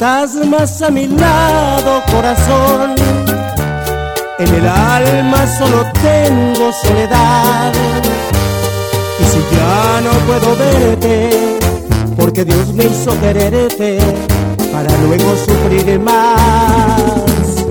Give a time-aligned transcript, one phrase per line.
[0.00, 2.94] Más a mi lado, corazón.
[4.38, 7.72] En el alma solo tengo soledad.
[9.18, 11.58] Y si ya no puedo verte,
[12.16, 13.98] porque Dios me hizo quererte
[14.72, 17.64] para luego sufrir más.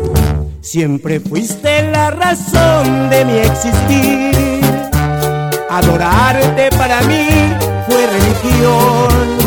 [0.59, 4.61] Siempre fuiste la razón de mi existir.
[5.69, 7.53] Adorarte para mí
[7.87, 9.46] fue religión.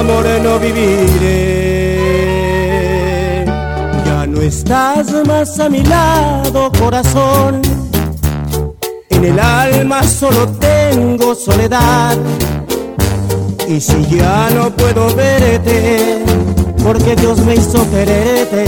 [0.00, 1.94] amor no viviré.
[4.04, 7.62] Ya no estás más a mi lado, corazón
[9.20, 12.16] en el alma solo tengo soledad.
[13.68, 16.24] Y si ya no puedo verte,
[16.82, 18.64] porque Dios me hizo quererte,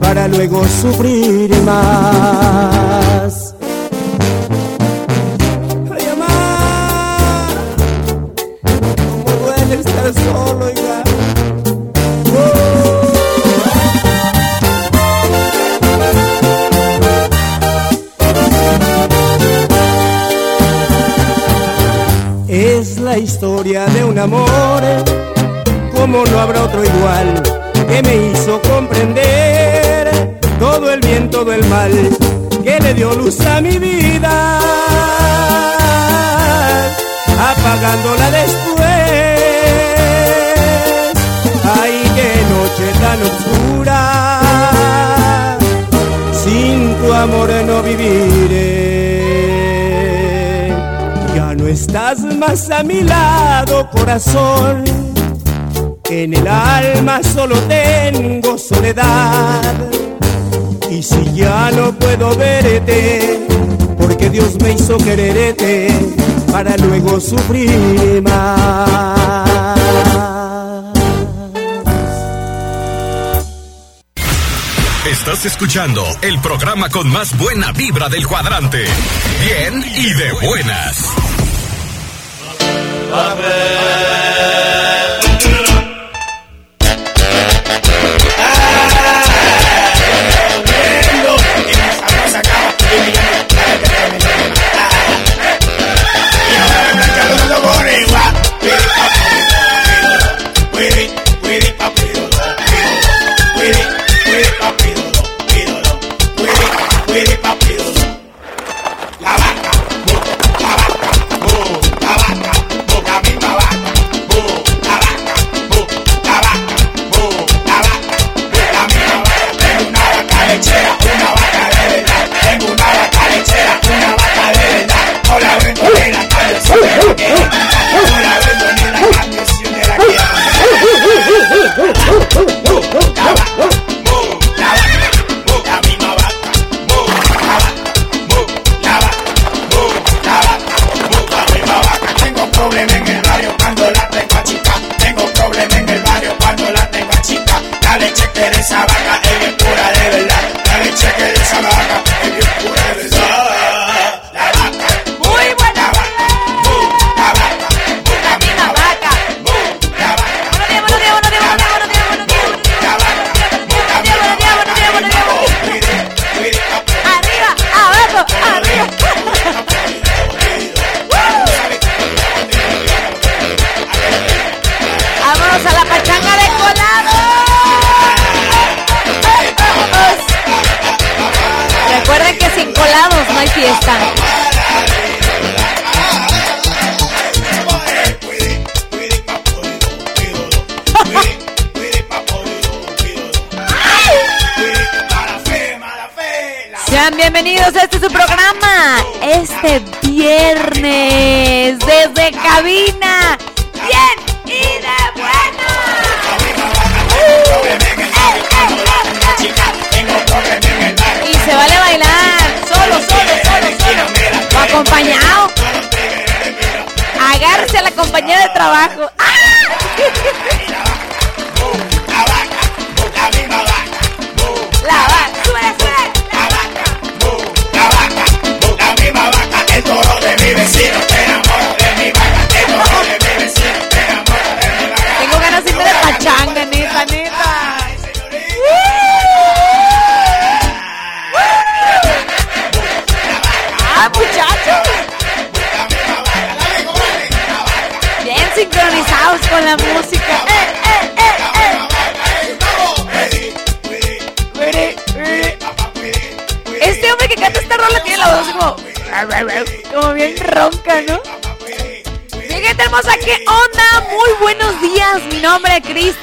[0.00, 3.47] para luego sufrir más.
[23.38, 24.82] Historia de un amor,
[25.94, 27.40] como no habrá otro igual,
[27.86, 31.92] que me hizo comprender todo el bien, todo el mal,
[32.64, 34.58] que le dio luz a mi vida,
[37.52, 38.88] apagándola después.
[41.80, 44.00] Ay, qué noche tan oscura,
[46.32, 48.37] sin tu amor no viviré.
[51.68, 54.84] Estás más a mi lado, corazón.
[56.10, 59.62] En el alma solo tengo soledad.
[60.90, 63.46] Y si ya no puedo verte,
[63.98, 65.88] porque Dios me hizo quererte
[66.50, 69.78] para luego sufrir más.
[75.10, 78.84] Estás escuchando el programa con más buena vibra del cuadrante.
[79.44, 81.37] Bien y de buenas.
[83.10, 84.77] La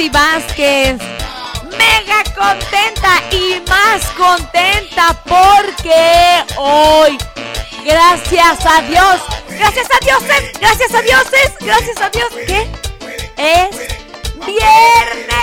[0.09, 0.97] Vázquez.
[1.77, 7.17] Mega contenta y más contenta porque hoy,
[7.83, 12.69] gracias a Dios, gracias a dioses, gracias a dioses, gracias a Dios, que
[13.37, 13.69] es
[14.45, 15.35] viernes.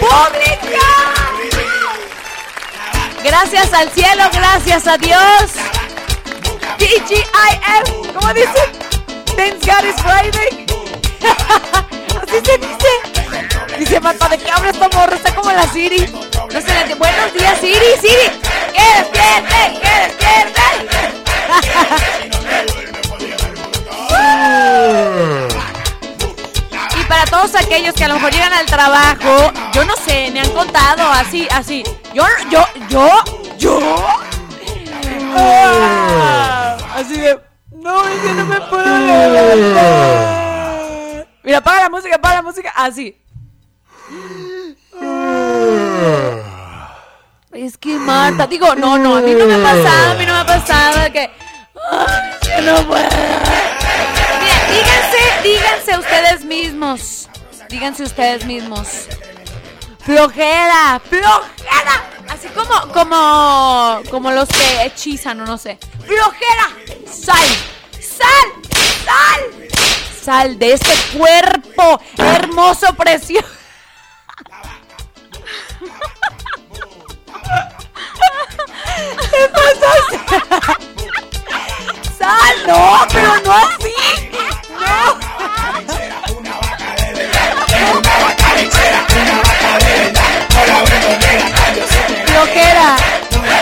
[0.00, 1.12] ¡Pública!
[3.22, 5.52] Gracias al cielo, gracias a Dios.
[6.78, 8.72] TGIF, ¿cómo dice?
[9.36, 10.66] Thanks God Friday.
[12.22, 12.92] Así se dice.
[13.78, 15.16] Dice Marta, ¿de qué habla esta morra?
[15.16, 16.06] Está como la Siri.
[16.06, 16.94] No se le entiende.
[16.94, 18.40] Buenos días, Siri, Siri.
[18.72, 19.80] ¡Que despierte!
[19.80, 20.62] ¡Que despierte!
[26.98, 30.40] Y para todos aquellos que a lo mejor llegan al trabajo, yo no sé, me
[30.40, 31.82] han contado así, así.
[32.14, 33.08] Yo, yo, yo,
[33.58, 33.80] yo.
[35.34, 37.38] Ah, así de,
[37.70, 40.41] no, es que no me puedo levantar.
[41.42, 43.16] Mira, apaga la música, apaga la música, así.
[47.52, 50.32] Es que Marta, digo, no, no, a mí no me ha pasado, a mí no
[50.32, 51.30] me ha pasado que.
[52.62, 53.08] No puedo.
[54.40, 57.28] Mira, díganse, díganse ustedes mismos.
[57.68, 59.08] Díganse ustedes mismos.
[60.00, 62.04] Flojera, flojera.
[62.28, 65.78] Así como, como, como los que hechizan o no sé.
[66.06, 66.68] Flojera.
[67.06, 67.48] Sal,
[68.00, 68.52] sal,
[69.04, 69.61] sal.
[70.22, 73.48] Sal de este cuerpo hermoso, precioso.
[82.16, 83.94] Sal, no, pero no así.
[84.70, 85.18] No.
[92.26, 92.96] Flojera.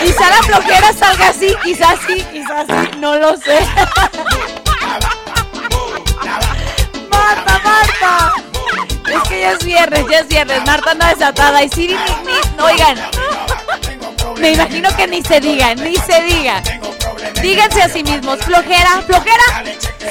[0.03, 3.59] Quizá la flojera salga así, quizás sí, quizás sí, no lo sé.
[9.15, 10.61] Es que ya es viernes, ya es viernes.
[10.65, 11.63] Marta anda desatada.
[11.63, 12.97] Y Siri, ni, ni- oigan.
[14.39, 16.61] Me imagino que ni se diga, ni se diga.
[17.41, 19.43] Díganse a sí mismos, flojera, flojera.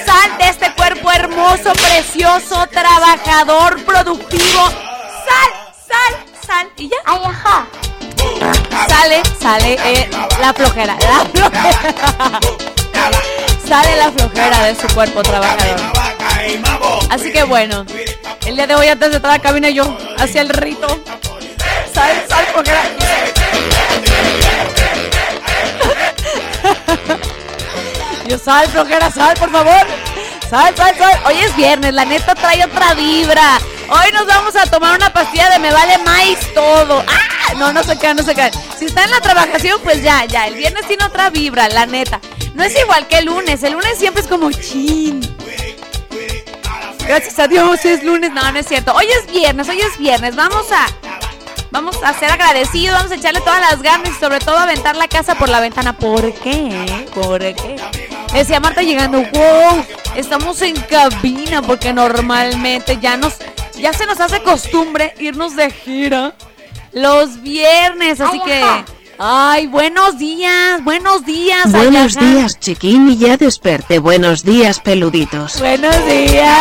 [0.06, 4.66] Sal de este cuerpo hermoso, precioso, trabajador, productivo.
[4.68, 5.50] Sal,
[5.88, 6.68] sal, sal.
[6.76, 6.96] Y ya.
[7.06, 7.66] Ay, ajá.
[8.88, 12.40] Sale, sale eh, la flojera, la flojera.
[13.68, 15.80] Sale la flojera de su cuerpo trabajador.
[17.08, 17.84] Así que bueno,
[18.46, 20.86] el día de hoy antes de entrar a la cabina yo hacía el rito.
[21.92, 22.82] Sal, sal, flojera.
[28.26, 29.86] Yo sal, flojera, sal, por favor.
[30.48, 31.20] Sal, sal, sal.
[31.26, 33.58] Hoy es viernes, la neta trae otra vibra.
[33.88, 37.04] Hoy nos vamos a tomar una pastilla de me vale más todo.
[37.08, 37.54] ¡Ah!
[37.56, 38.52] No, no se quedan, no se quedan.
[38.78, 40.46] Si está en la trabajación, pues ya, ya.
[40.46, 42.20] El viernes tiene otra vibra, la neta.
[42.54, 43.62] No es igual que el lunes.
[43.64, 45.20] El lunes siempre es como chin.
[47.10, 48.30] Gracias a Dios es lunes.
[48.32, 48.94] No, no es cierto.
[48.94, 50.36] Hoy es viernes, hoy es viernes.
[50.36, 50.86] Vamos a.
[51.72, 55.08] Vamos a ser agradecidos, vamos a echarle todas las ganas y sobre todo aventar la
[55.08, 55.92] casa por la ventana.
[55.92, 57.08] ¿Por qué?
[57.12, 57.80] ¿Por qué?
[58.32, 63.38] Decía Marta llegando, wow, estamos en cabina porque normalmente ya nos,
[63.76, 66.34] ya se nos hace costumbre irnos de gira
[66.92, 68.84] los viernes, así que.
[69.22, 71.70] Ay, buenos días, buenos días.
[71.70, 73.98] Buenos días, chiquín, y ya desperté.
[73.98, 75.58] Buenos días, peluditos.
[75.58, 76.58] Buenos días.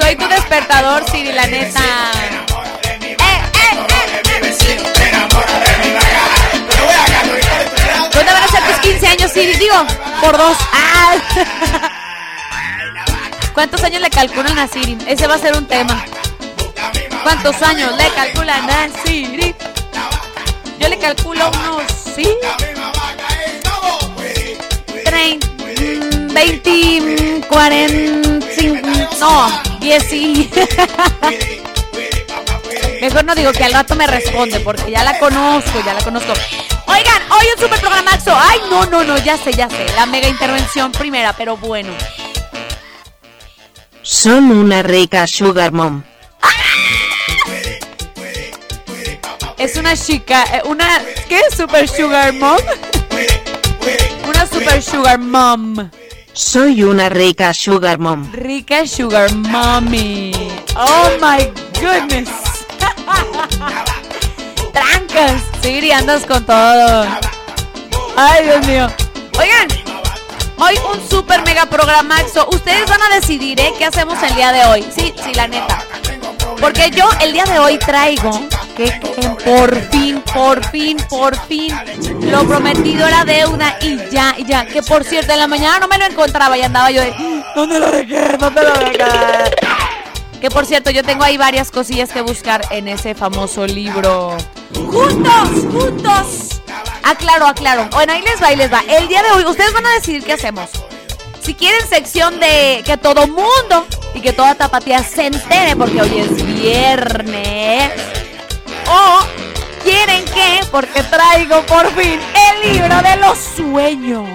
[0.00, 1.82] Soy tu despertador, Siri, la neta.
[8.14, 9.54] ¿Dónde van a ser tus 15 años, Siri?
[9.54, 9.84] Digo,
[10.22, 10.56] por dos.
[10.72, 11.16] Ah.
[13.52, 14.96] ¿Cuántos años le calculan a Siri?
[15.08, 16.04] Ese va a ser un tema.
[17.22, 19.54] ¿Cuántos años le calculan a Siri?
[20.78, 21.82] Yo le calculo unos,
[22.14, 22.28] ¿sí?
[25.04, 25.46] 30,
[26.32, 28.88] 20, 45,
[29.20, 30.50] no, 10 y...
[33.00, 36.32] Mejor no digo que al rato me responde porque ya la conozco, ya la conozco.
[36.86, 38.36] Oigan, hoy un super programazo.
[38.36, 39.86] Ay, no, no, no, ya sé, ya sé.
[39.96, 41.92] La mega intervención primera, pero bueno.
[44.02, 46.02] Son una rica sugar mom.
[49.60, 51.38] Es una chica, eh, una ¿qué?
[51.54, 52.56] Super sugar mom.
[54.26, 55.90] Una super sugar mom.
[56.32, 58.32] Soy una rica sugar mom.
[58.32, 60.32] Rica sugar mommy.
[60.74, 61.44] Oh my
[61.78, 62.30] goodness.
[64.72, 65.42] Trancas.
[65.60, 67.06] Sí, andas con todo.
[68.16, 68.88] Ay, Dios mío.
[69.38, 69.68] Oigan,
[70.56, 72.48] hoy un super mega programaxo.
[72.50, 73.74] Ustedes van a decidir, ¿eh?
[73.76, 74.86] ¿Qué hacemos el día de hoy?
[74.96, 75.84] Sí, sí, la neta.
[76.58, 78.30] Porque yo el día de hoy traigo
[79.44, 81.74] por fin, por fin, por fin,
[82.22, 84.66] lo prometido era deuda y ya, y ya.
[84.66, 87.14] Que por cierto, en la mañana no me lo encontraba y andaba yo de,
[87.54, 88.36] ¿dónde lo dejé?
[88.38, 89.04] ¿Dónde lo dejé?
[90.40, 94.36] Que por cierto, yo tengo ahí varias cosillas que buscar en ese famoso libro.
[94.74, 95.48] ¡Juntos!
[95.70, 96.62] ¡Juntos!
[97.02, 97.88] Aclaro, aclaro.
[97.92, 98.82] Bueno, ahí les va, ahí les va.
[98.88, 100.70] El día de hoy, ustedes van a decidir qué hacemos.
[101.42, 106.20] Si quieren sección de que todo mundo y que toda tapatía se entere porque hoy
[106.20, 107.92] es viernes.
[108.90, 109.20] O
[109.84, 112.20] quieren que, porque traigo por fin
[112.50, 114.28] el libro de los sueños.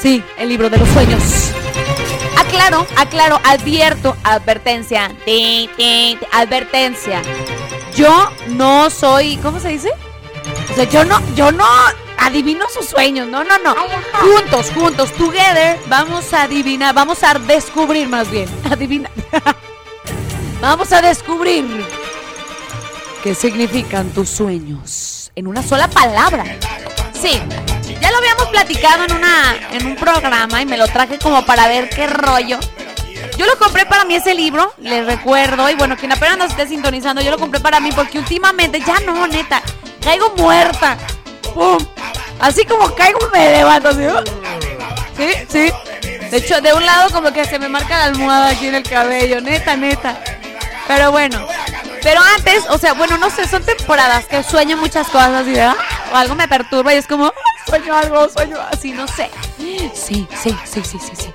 [0.00, 1.22] Sí, el libro de los sueños.
[2.36, 5.10] Aclaro, aclaro, advierto, advertencia,
[6.32, 7.22] advertencia.
[7.96, 9.90] Yo no soy, ¿cómo se dice?
[10.70, 11.66] O sea, yo no, yo no
[12.18, 13.74] adivino sus sueños, no, no, no.
[14.20, 19.10] Juntos, juntos, together, vamos a adivinar, vamos a descubrir más bien, adivina.
[20.60, 21.86] Vamos a descubrir
[23.22, 26.44] qué significan tus sueños en una sola palabra.
[27.12, 27.40] Sí,
[28.00, 31.68] ya lo habíamos platicado en una en un programa y me lo traje como para
[31.68, 32.58] ver qué rollo.
[33.36, 36.66] Yo lo compré para mí ese libro, les recuerdo, y bueno, quien apenas nos esté
[36.66, 39.62] sintonizando, yo lo compré para mí porque últimamente ya no, neta,
[40.02, 40.96] caigo muerta.
[41.54, 41.78] ¡Pum!
[42.40, 44.02] Así como caigo me levanto, ¿sí?
[45.16, 45.72] Sí, sí.
[46.30, 48.82] De hecho, de un lado como que se me marca la almohada aquí en el
[48.82, 50.20] cabello, neta, neta.
[50.88, 51.46] Pero bueno,
[52.02, 55.76] pero antes, o sea, bueno, no sé, son temporadas que sueño muchas cosas y ¿verdad?
[56.12, 57.32] o algo me perturba y es como, "Ay,
[57.68, 59.30] sueño algo, sueño así, no sé.
[59.58, 61.32] Sí, sí, sí, sí, sí, sí.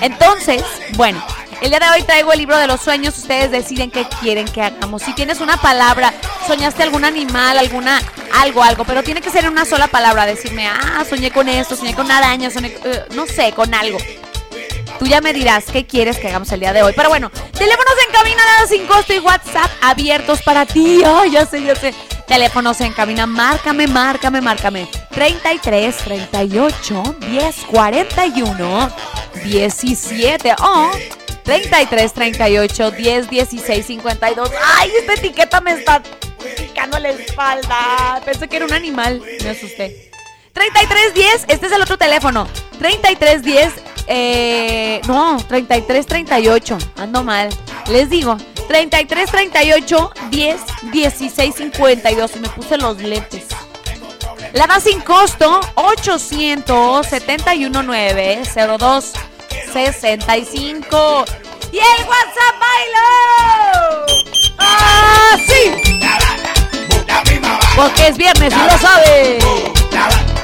[0.00, 0.62] Entonces,
[0.94, 1.22] bueno,
[1.60, 3.16] el día de hoy traigo el libro de los sueños.
[3.18, 5.02] Ustedes deciden qué quieren que hagamos.
[5.02, 6.12] Si tienes una palabra,
[6.46, 8.00] soñaste algún animal, alguna,
[8.40, 10.26] algo, algo, pero tiene que ser en una sola palabra.
[10.26, 13.98] Decirme, ah, soñé con esto, soñé con una araña, soñé, eh, no sé, con algo.
[14.98, 16.92] Tú ya me dirás qué quieres que hagamos el día de hoy.
[16.96, 21.02] Pero bueno, teléfonos en cabina nada sin costo y WhatsApp abiertos para ti.
[21.04, 21.94] Ay, ya sé, ya sé.
[22.26, 24.88] Teléfonos en cabina, márcame, márcame, márcame.
[25.10, 28.90] 33 38 10 41
[29.44, 30.90] 17 o
[31.44, 34.50] 33 38 10 16 52.
[34.76, 36.02] Ay, esta etiqueta me está
[36.56, 38.20] picando la espalda.
[38.24, 39.22] Pensé que era un animal.
[39.42, 40.05] Me asusté.
[40.56, 42.48] 3310, este es el otro teléfono.
[42.78, 43.74] 3310,
[44.06, 47.50] eh, no, 3338, ando mal.
[47.88, 50.60] Les digo, 3338 10
[50.92, 52.36] 16 52.
[52.36, 53.48] Me puse los lentes.
[54.54, 59.12] La da sin costo 871 902
[59.74, 61.26] 65.
[61.70, 64.06] Y el WhatsApp bailo.
[64.58, 65.74] ¡Ah, sí!
[67.76, 69.38] Porque es viernes y lo sabe.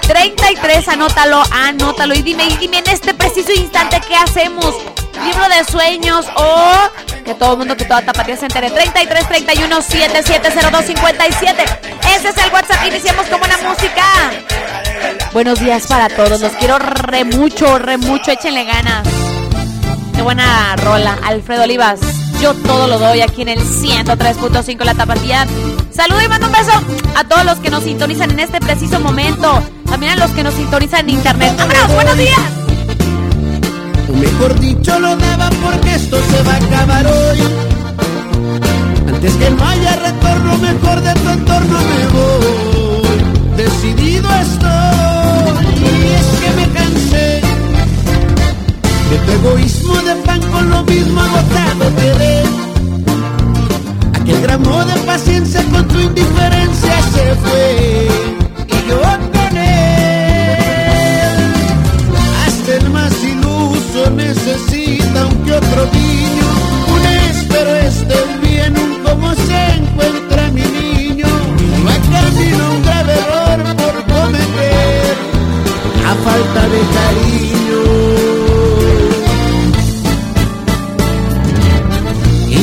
[0.06, 2.14] 33, anótalo, anótalo.
[2.14, 4.74] Y dime, y dime en este preciso instante qué hacemos.
[5.24, 6.90] Libro de sueños o
[7.24, 8.70] que todo el mundo, que toda tapatía se entere.
[8.70, 11.64] 33 31 7702 57.
[12.16, 12.86] Ese es el WhatsApp.
[12.86, 14.02] Iniciamos con buena música.
[15.32, 16.40] Buenos días para todos.
[16.40, 18.32] Los quiero re mucho, re mucho.
[18.32, 19.06] Échenle ganas.
[20.14, 21.18] Qué buena rola.
[21.22, 22.21] Alfredo Olivas.
[22.42, 25.46] Yo todo lo doy aquí en el 103.5 La Tapatía.
[25.92, 26.72] Saludo y mando un beso
[27.14, 29.62] a todos los que nos sintonizan en este preciso momento.
[29.88, 31.54] También a los que nos sintonizan en internet.
[31.56, 31.94] ¡Vámonos!
[31.94, 32.40] ¡Buenos días!
[34.08, 37.38] O mejor dicho lo daba porque esto se va a acabar hoy.
[39.06, 43.56] Antes que no haya retorno, mejor de tu entorno me voy.
[43.56, 44.91] Decidido estoy,
[49.12, 52.48] de tu egoísmo de pan con lo mismo agotado te ves.
[54.18, 58.08] Aquel gramo de paciencia con tu indiferencia se fue
[58.68, 59.00] y yo
[59.36, 61.38] con él.
[62.46, 66.48] Hasta el más iluso necesita un que otro niño,
[66.94, 71.28] un es, pero es del bien, un como se encuentra mi niño.
[71.84, 75.16] No hay camino un grave error por cometer,
[76.10, 77.61] a falta de cariño.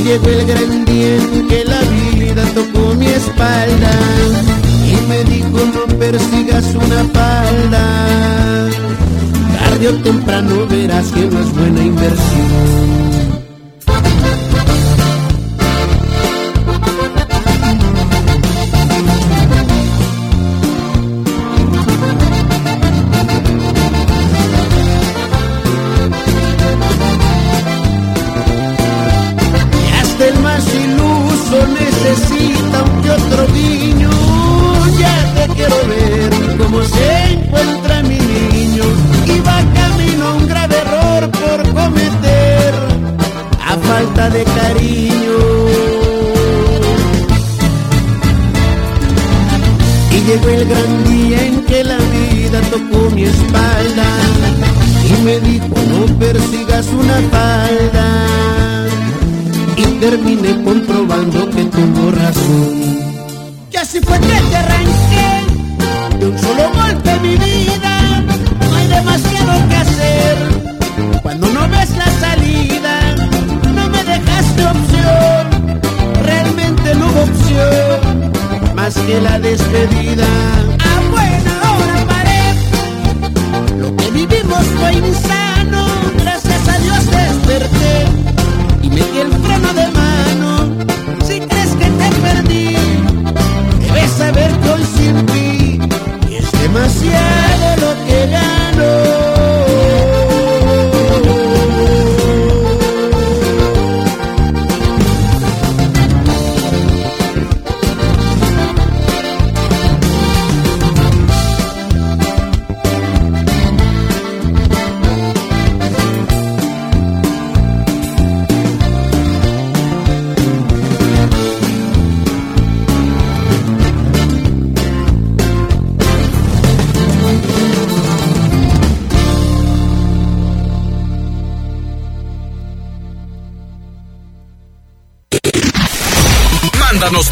[0.10, 1.18] llegó el gran día
[1.50, 3.92] que la vida tocó mi espalda
[4.92, 8.70] y me dijo no persigas una falda.
[9.60, 13.09] Tarde o temprano verás que no es buena inversión.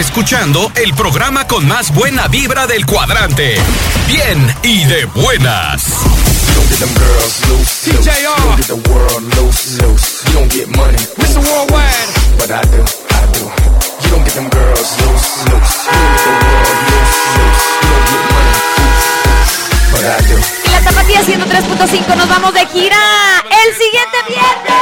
[0.00, 3.54] Escuchando el programa con más buena vibra del cuadrante.
[4.06, 5.84] Bien y de buenas.
[20.64, 22.96] Y la tapatía 103.5 nos vamos de gira
[23.44, 24.80] el siguiente viernes.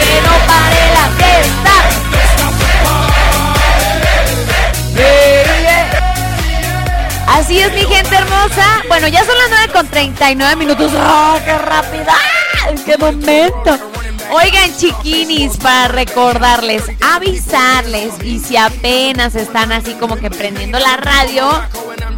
[0.00, 2.09] Que no pare la fiesta.
[7.26, 8.82] Así es, mi gente hermosa.
[8.88, 10.92] Bueno, ya son las 9 con 39 minutos.
[10.94, 12.14] ¡Oh, qué rápida!
[12.68, 13.78] ¡En qué momento!
[14.32, 21.50] Oigan, chiquinis, para recordarles, avisarles, y si apenas están así como que prendiendo la radio,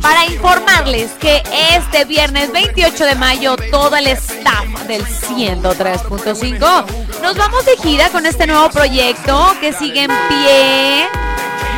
[0.02, 1.42] para informarles que
[1.74, 6.84] este viernes 28 de mayo todo el staff del 103.5
[7.22, 11.31] nos vamos de gira con este nuevo proyecto que sigue en pie.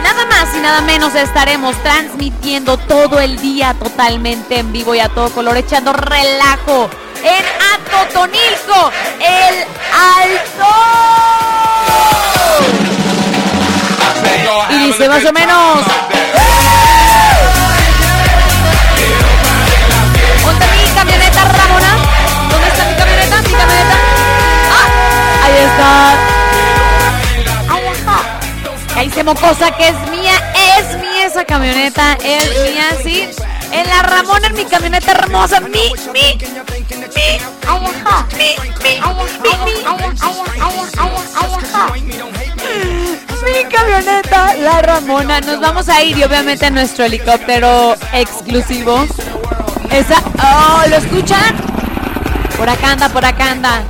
[0.05, 5.09] Nada más y nada menos estaremos transmitiendo todo el día totalmente en vivo y a
[5.09, 6.91] todo color, echando relajo
[7.25, 9.65] en Atotonilco, el
[10.21, 10.67] Alto.
[14.69, 15.79] Y dice más o menos.
[20.45, 21.97] ¿Dónde está mi camioneta, Ramona?
[22.51, 23.37] ¿Dónde está mi camioneta?
[23.41, 23.97] Mi camioneta.
[24.71, 25.47] ¡Ah!
[25.47, 26.34] Ahí está.
[28.97, 30.33] Ahí se mocosa que es mía,
[30.79, 33.29] es mía esa camioneta, es mía, sí.
[33.73, 37.03] En la Ramona, en mi camioneta hermosa, mi, mi, mi, mi, mi,
[41.93, 42.15] mi, mi,
[43.45, 45.41] mi camioneta, la Ramona.
[45.41, 49.07] Nos vamos a ir y obviamente en nuestro helicóptero exclusivo.
[49.91, 51.57] Esa, oh, ¿lo escuchan?
[52.57, 53.83] Por acá anda, por acá anda.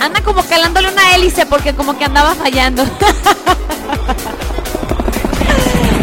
[0.00, 2.82] Anda como calándole una hélice porque como que andaba fallando.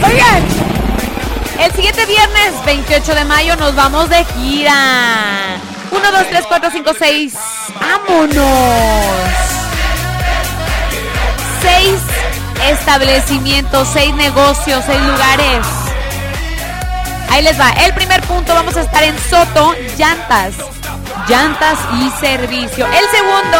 [0.05, 0.43] Oigan,
[1.59, 5.57] el siguiente viernes 28 de mayo nos vamos de gira.
[5.91, 7.33] 1, 2, 3, 4, 5, 6.
[7.79, 8.45] ¡Vámonos!
[11.61, 11.99] Seis
[12.69, 15.65] establecimientos, seis negocios, seis lugares.
[17.29, 17.69] Ahí les va.
[17.85, 20.55] El primer punto vamos a estar en Soto, llantas.
[21.27, 22.85] Llantas y servicio.
[22.85, 23.57] El segundo,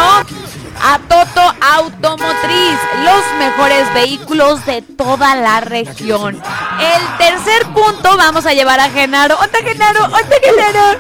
[0.82, 6.42] a Toto Automotriz, los mejores vehículos de toda la región.
[6.80, 9.38] El tercer punto vamos a llevar a Genaro.
[9.38, 10.06] ¡Onda Genaro!
[10.06, 11.00] ¡Onda Genaro!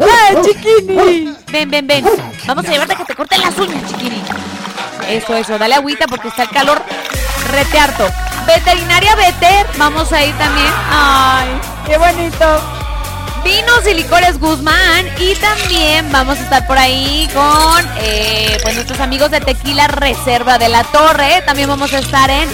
[0.00, 1.36] ¡Ah, chiquini!
[1.52, 2.04] Ven, ven, ven.
[2.46, 4.22] Vamos a llevarte a que te corten las uñas, chiquini.
[5.08, 5.58] Eso, eso.
[5.58, 6.82] Dale agüita porque está el calor
[7.50, 8.08] rete harto.
[8.46, 10.72] Veterinaria Veter, vamos a ir también.
[10.90, 12.77] ¡Ay, qué bonito!
[13.48, 19.00] Vinos y licores Guzmán y también vamos a estar por ahí con eh, pues nuestros
[19.00, 21.42] amigos de Tequila Reserva de la Torre.
[21.46, 22.46] También vamos a estar en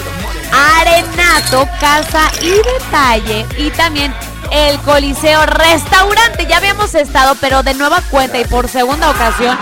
[0.53, 4.13] Arenato, Casa y Detalle y también
[4.51, 6.45] el Coliseo Restaurante.
[6.47, 9.57] Ya habíamos estado, pero de nueva cuenta y por segunda ocasión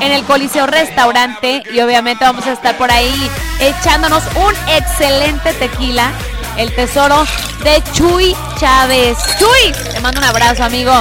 [0.00, 6.12] en el Coliseo Restaurante y obviamente vamos a estar por ahí echándonos un excelente tequila,
[6.58, 7.24] el tesoro
[7.64, 9.18] de Chuy Chávez.
[9.38, 10.92] Chuy, te mando un abrazo, amigo.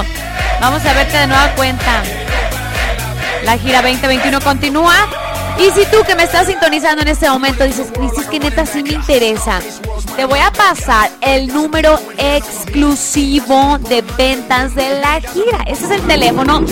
[0.59, 2.03] Vamos a verte de nueva cuenta.
[3.43, 5.07] La gira 2021 continúa.
[5.59, 8.83] Y si tú que me estás sintonizando en este momento dices, Crisis, que neta sí
[8.83, 9.59] me interesa,
[10.15, 15.63] te voy a pasar el número exclusivo de ventas de la gira.
[15.65, 16.63] Ese es el teléfono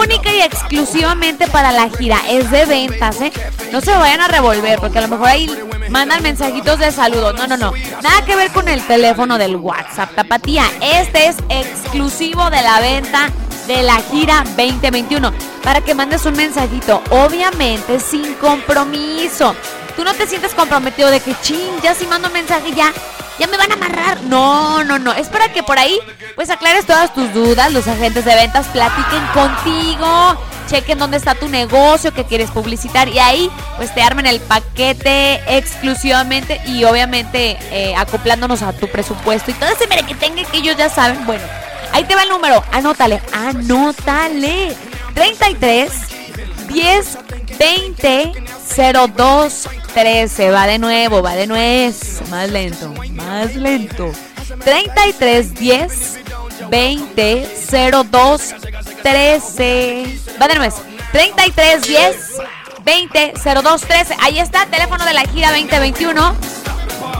[0.00, 2.20] única y exclusivamente para la gira.
[2.28, 3.32] Es de ventas, ¿eh?
[3.72, 5.50] No se vayan a revolver porque a lo mejor ahí
[5.90, 7.32] mandan mensajitos de saludo.
[7.32, 7.72] No, no, no.
[8.02, 10.64] Nada que ver con el teléfono del WhatsApp, tapatía.
[10.80, 13.30] Este es exclusivo de la venta
[13.66, 19.54] de la gira 2021 para que mandes un mensajito, obviamente sin compromiso.
[19.96, 22.92] Tú no te sientes comprometido de que ching, ya si mando mensaje ya
[23.38, 24.22] ya me van a amarrar.
[24.22, 25.12] No, no, no.
[25.12, 25.98] Es para que por ahí
[26.34, 27.72] pues aclares todas tus dudas.
[27.72, 30.38] Los agentes de ventas platiquen contigo.
[30.66, 33.08] Chequen dónde está tu negocio que quieres publicitar.
[33.08, 36.60] Y ahí pues te armen el paquete exclusivamente.
[36.66, 39.50] Y obviamente eh, acoplándonos a tu presupuesto.
[39.50, 41.24] Y todo ese merequetengue que ellos ya saben.
[41.26, 41.44] Bueno,
[41.92, 42.62] ahí te va el número.
[42.72, 43.20] Anótale.
[43.32, 44.74] Anótale.
[45.14, 45.92] 33
[46.68, 47.18] 10
[47.58, 48.32] 20
[49.16, 50.50] 02 13.
[50.50, 52.22] Va de nuevo, va de nuez.
[52.30, 54.10] Más lento, más lento.
[54.64, 56.18] 33 10
[56.68, 57.48] 20
[58.10, 58.54] 02
[59.02, 60.20] 13.
[60.40, 60.74] Va de nuez.
[61.12, 62.16] 33 10
[62.84, 64.16] 20 02 13.
[64.20, 66.34] Ahí está, teléfono de la gira 2021.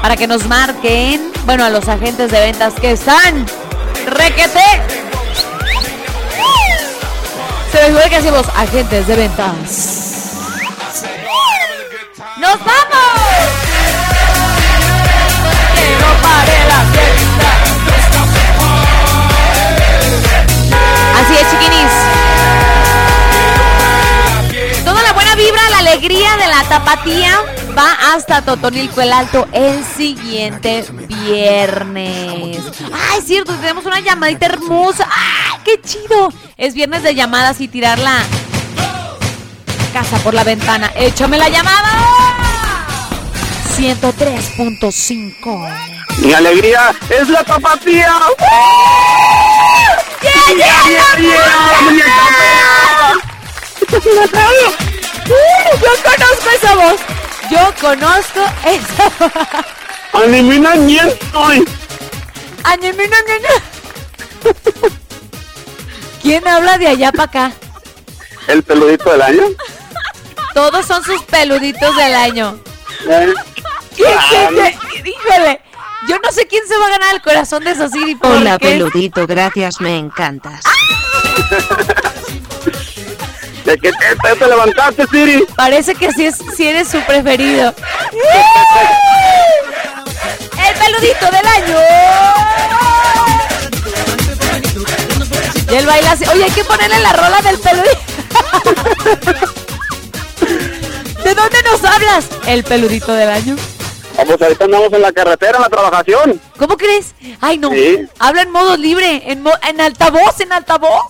[0.01, 1.33] Para que nos marquen.
[1.45, 3.47] Bueno, a los agentes de ventas que están.
[4.07, 4.61] Requete.
[7.73, 9.93] Se me que hacemos agentes de ventas.
[12.39, 13.22] ¡Nos vamos!
[26.69, 27.39] Tapatía
[27.77, 32.59] va hasta Totonilco el Alto el siguiente viernes.
[32.93, 35.07] Ay, es cierto, tenemos una llamadita hermosa.
[35.11, 36.33] ¡Ay, qué chido!
[36.57, 38.23] Es viernes de llamadas y tirar la
[39.93, 40.91] casa por la ventana.
[40.97, 41.91] ¡Échame la llamada!
[43.77, 45.69] 103.5.
[46.19, 48.15] Mi alegría es la tapatía.
[50.23, 50.55] ¡Yeah,
[54.79, 54.92] yeah,
[55.33, 57.01] Uh, yo conozco esa voz.
[57.51, 60.23] Yo conozco esa voz.
[60.25, 61.65] Adivina quién soy.
[62.65, 64.55] Adivina quién
[66.23, 67.53] ¿Quién habla de allá para acá?
[68.47, 69.45] El peludito del año.
[70.55, 72.59] Todos son sus peluditos del año.
[73.09, 73.33] Eh,
[73.97, 75.61] ¿Quién se- Híjole,
[76.09, 78.17] yo no sé quién se va a ganar el corazón de Sosiri.
[78.23, 80.61] Hola peludito, gracias, me encantas.
[83.65, 85.45] ¿De qué te, te- te levantaste, Siri?
[85.57, 87.73] Parece que sí, es, sí eres su preferido.
[90.69, 91.77] ¡El peludito del año!
[95.71, 96.25] Y él baila así.
[96.33, 98.01] Oye, hay que ponerle la rola del peludito.
[101.25, 102.27] ¿De dónde nos hablas?
[102.47, 103.57] El peludito del año.
[104.17, 106.41] Vamos, ahorita andamos en la carretera, en la trabajación.
[106.59, 107.15] ¿Cómo crees?
[107.41, 107.71] Ay, no.
[107.71, 108.07] Sí.
[108.19, 111.05] Habla en modo libre, en, mo- en altavoz, en altavoz.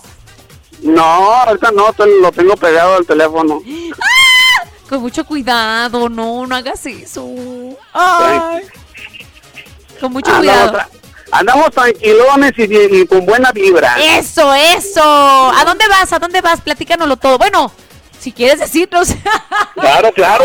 [0.83, 1.87] No, ahorita no,
[2.21, 3.61] lo tengo pegado al teléfono.
[4.89, 7.27] Con mucho cuidado, no, no hagas eso.
[7.93, 8.61] Ay.
[9.99, 10.77] Con mucho Andamos, cuidado.
[10.77, 10.87] tra-
[11.31, 13.95] andamos tranquilones y, y- y con buena vibra.
[13.99, 15.01] Eso, eso.
[15.03, 16.11] ¿A dónde vas?
[16.13, 16.59] ¿A dónde vas?
[16.61, 17.37] Platícanoslo todo.
[17.37, 17.71] Bueno,
[18.19, 19.09] si quieres decirnos.
[19.75, 20.43] Claro, claro.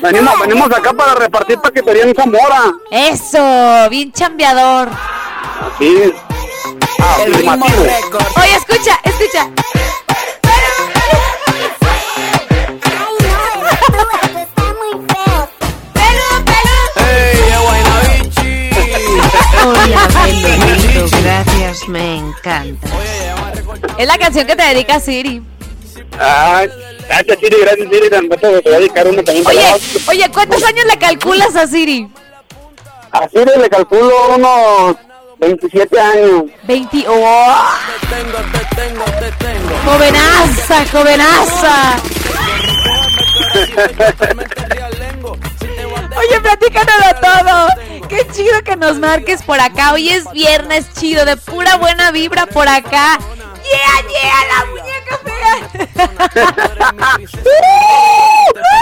[0.00, 2.72] Venimos, venimos acá para repartir paquetería en Zamora.
[2.90, 4.88] Eso, bien chambeador.
[5.74, 6.12] Así.
[6.98, 7.82] Afirmativo.
[7.82, 9.48] Oye, escucha, escucha.
[19.62, 20.08] Hola
[21.22, 22.90] gracias, me encantas.
[23.98, 25.42] Es la canción que te dedica Siri.
[26.18, 26.70] Ay,
[27.06, 28.10] gracias, Siri, gracias, Siri.
[28.10, 29.66] Te voy a dedicar una también Oye,
[30.08, 32.10] oye, ¿cuántos años le calculas a Siri?
[33.10, 34.96] A Siri le calculo unos
[35.40, 36.44] 27 años.
[36.64, 37.04] 20.
[37.08, 37.54] ¡Oh!
[39.84, 41.96] Jovenaza, jovenaza.
[46.16, 47.68] Oye, platícanoslo todo.
[48.08, 49.92] Qué chido que nos marques por acá.
[49.92, 53.18] Hoy es viernes chido, de pura buena vibra por acá.
[53.64, 54.46] ¡Yeah, yeah!
[54.50, 55.56] La muñeca fea.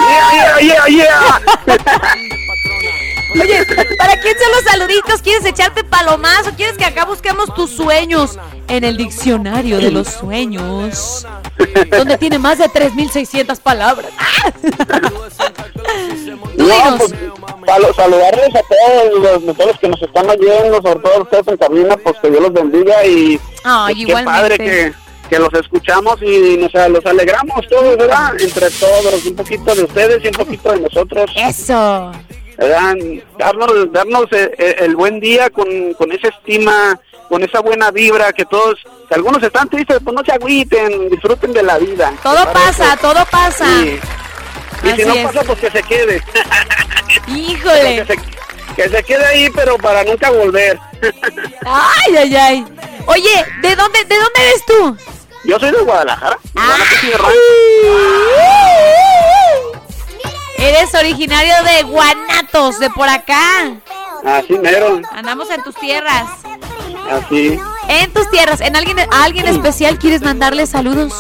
[0.09, 3.05] Yeah, yeah, yeah, yeah.
[3.33, 3.65] Oye,
[3.99, 5.23] ¿para quién son los saluditos?
[5.23, 6.51] ¿Quieres echarte palomazo?
[6.57, 8.39] ¿Quieres que acá busquemos tus sueños
[8.69, 11.27] en el diccionario de los sueños?
[11.91, 14.11] Donde tiene más de 3.600 palabras.
[16.57, 17.11] No, pues,
[17.67, 21.57] sal- saludarles a todos los, los que nos están oyendo, sobre todo a ustedes en
[21.57, 24.93] cabina, pues que Dios los bendiga y Ay, pues, qué padre que,
[25.31, 28.33] que los escuchamos y nos los alegramos todos, ¿verdad?
[28.41, 31.31] Entre todos, un poquito de ustedes y un poquito de nosotros.
[31.37, 32.13] Eso.
[32.59, 38.33] Darnos, darnos eh, eh, el, buen día con, con esa estima, con esa buena vibra
[38.33, 42.13] que todos, que algunos están tristes, pues no se agüiten, disfruten de la vida.
[42.21, 43.65] Todo pasa, todo pasa.
[43.83, 44.01] Sí.
[44.83, 45.27] Y Así si no es.
[45.27, 46.23] pasa, pues que se quede.
[47.29, 48.05] Híjole.
[48.07, 50.79] que, se, que se quede ahí, pero para nunca volver.
[51.65, 52.67] Ay, ay, ay.
[53.07, 54.97] Oye, ¿de dónde, de dónde eres tú?
[55.45, 56.37] Yo soy de Guadalajara.
[60.59, 63.71] Eres originario de Guanatos, de por acá.
[64.25, 66.25] Así mero, Andamos en tus tierras.
[67.11, 67.59] así.
[67.89, 68.61] En tus tierras.
[68.61, 71.13] ¿En alguien, a alguien especial quieres mandarle saludos?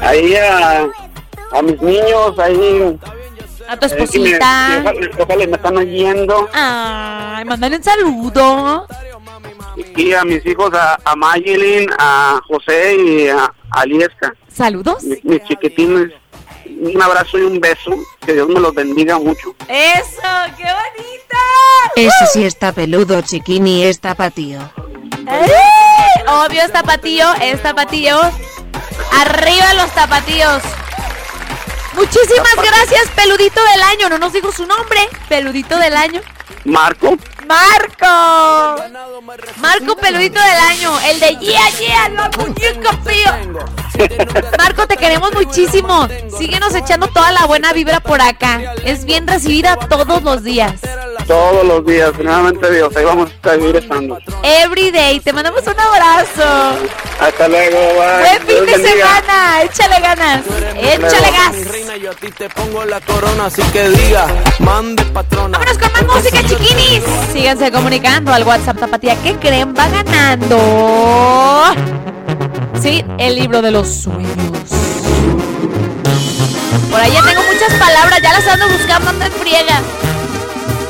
[0.00, 0.86] Ahí a,
[1.52, 2.96] a mis niños, ahí.
[3.68, 4.84] A tu eh, me- esposita.
[5.18, 6.48] ojalá, me están oyendo.
[6.52, 8.86] Ay, mándale un saludo.
[9.96, 15.02] Y a mis hijos, a, a Mayelin, a José y a Aliesca, ¿Saludos?
[15.02, 16.12] mi- mis chiquitines.
[16.80, 17.96] Un abrazo y un beso.
[18.24, 19.54] Que Dios me los bendiga mucho.
[19.68, 20.20] ¡Eso!
[20.56, 21.38] ¡Qué bonita!
[21.96, 24.60] Ese sí está peludo, chiquini, es tapatío.
[25.28, 26.24] ¡Ey!
[26.26, 28.18] Obvio es tapatío, es tapatío.
[29.12, 30.62] Arriba los tapatíos.
[31.94, 34.08] Muchísimas gracias, peludito del año.
[34.08, 35.00] No nos dijo su nombre.
[35.28, 36.20] Peludito del año.
[36.64, 38.82] Marco, Marco.
[39.56, 41.00] Marco Peludito del año.
[41.00, 42.08] El de Yeah, yeah.
[44.58, 46.08] Marco, te queremos muchísimo.
[46.38, 48.74] Síguenos echando toda la buena vibra por acá.
[48.84, 50.80] Es bien recibida todos los días.
[51.26, 54.18] Todos los días, primeramente Dios, ahí vamos a seguir estando.
[54.42, 56.88] Everyday, te mandamos un abrazo.
[57.20, 58.18] Hasta luego, bye.
[58.18, 60.42] Buen fin Dios de semana, échale ganas,
[60.76, 61.70] échale gas.
[61.70, 64.26] Reina, yo a ti te pongo la corona, así que diga,
[64.58, 65.58] mande patrona.
[65.58, 67.02] Vámonos con más música, chiquinis.
[67.32, 69.16] Síganse comunicando al WhatsApp Tapatía.
[69.22, 69.74] ¿Qué creen?
[69.74, 71.74] Va ganando.
[72.80, 74.28] Sí, el libro de los sueños.
[76.90, 79.80] Por ahí ya tengo muchas palabras, ya las ando buscando, ando en friega.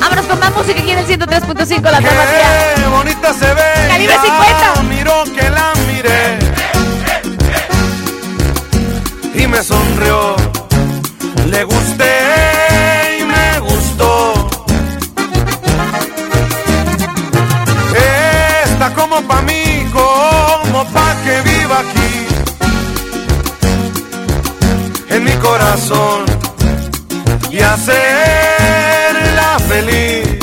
[0.01, 2.75] Vámonos con más música aquí en el 103.5 La Tapatía.
[2.75, 3.89] Qué bonita se ve.
[3.89, 4.83] Calibre ya 50.
[4.83, 6.39] Miró que la miré.
[9.45, 10.35] Y me sonrió.
[11.47, 12.52] Le gusté
[25.43, 26.25] corazón.
[27.51, 30.39] Y hacerla feliz.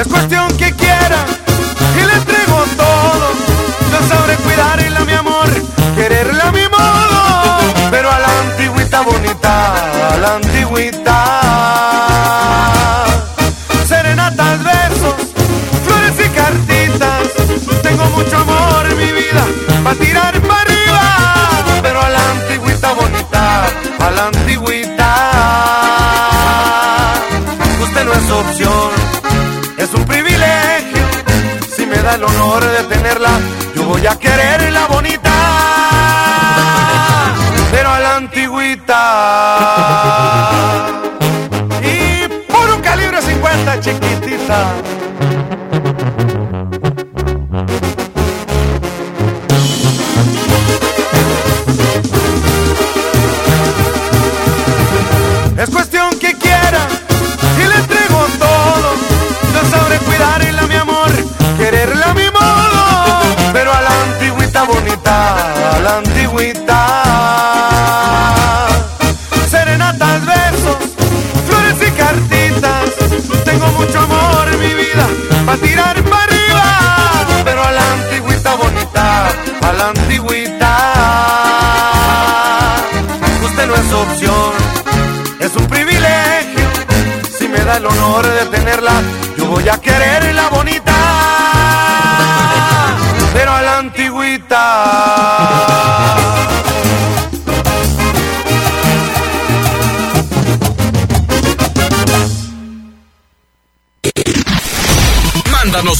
[0.00, 1.24] Es cuestión que quiera
[1.98, 3.32] y le entrego todo.
[3.90, 5.48] Yo sabré cuidarla, mi amor,
[5.96, 7.90] quererla a mi modo.
[7.90, 11.25] Pero a la antigüita bonita, a la antigüita.
[34.06, 35.32] Voy a quererla bonita,
[37.72, 39.35] pero a la antigüita.
[75.58, 75.85] Tirar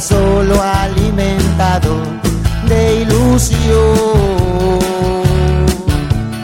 [0.00, 2.02] Solo alimentado
[2.68, 4.78] de ilusión?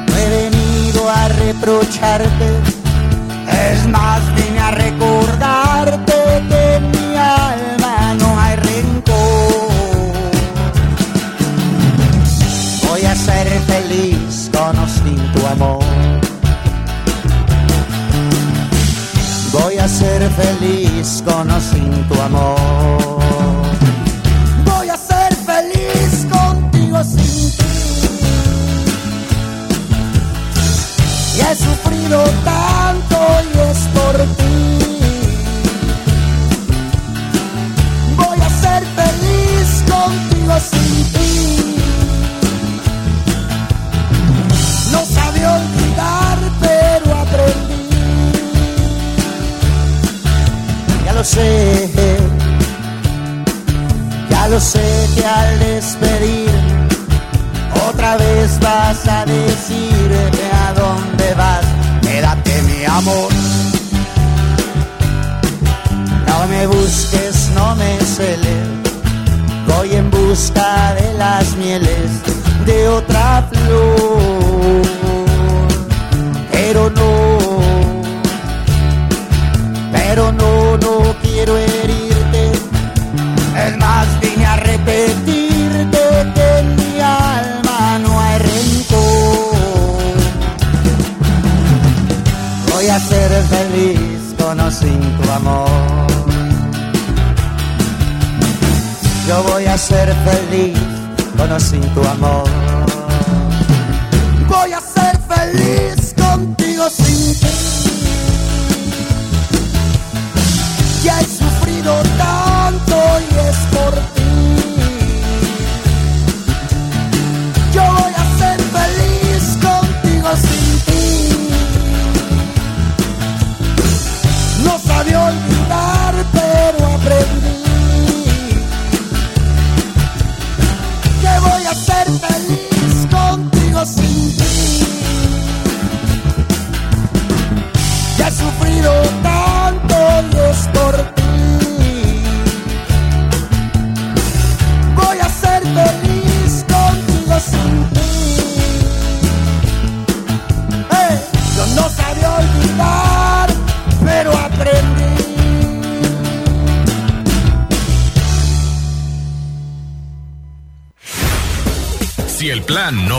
[0.06, 2.78] No he venido a reprocharte
[3.66, 9.68] es más, vine a recordarte que en mi alma no hay rencor.
[12.88, 15.84] Voy a ser feliz con o sin tu amor.
[19.52, 22.97] Voy a ser feliz con o sin tu amor.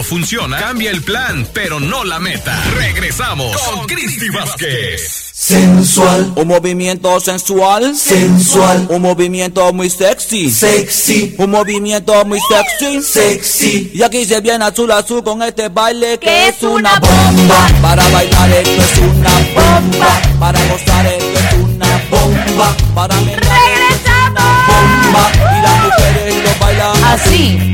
[0.09, 2.59] Funciona, cambia el plan, pero no la meta.
[2.75, 5.29] Regresamos con Cristi Vázquez.
[5.33, 13.91] Sensual, un movimiento sensual, sensual, un movimiento muy sexy, sexy, un movimiento muy sexy, sexy.
[13.93, 17.67] Y aquí se viene azul azul con este baile que es una bomba.
[17.81, 24.43] Para bailar esto es una bomba, para gozar esto es una bomba, para regresamos.
[24.67, 25.31] bomba.
[25.57, 27.71] Y las mujeres lo bailan Así,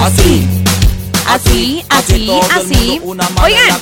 [0.00, 0.48] así.
[0.48, 0.48] Así,
[1.26, 2.26] así, así.
[2.26, 3.80] la Oigan,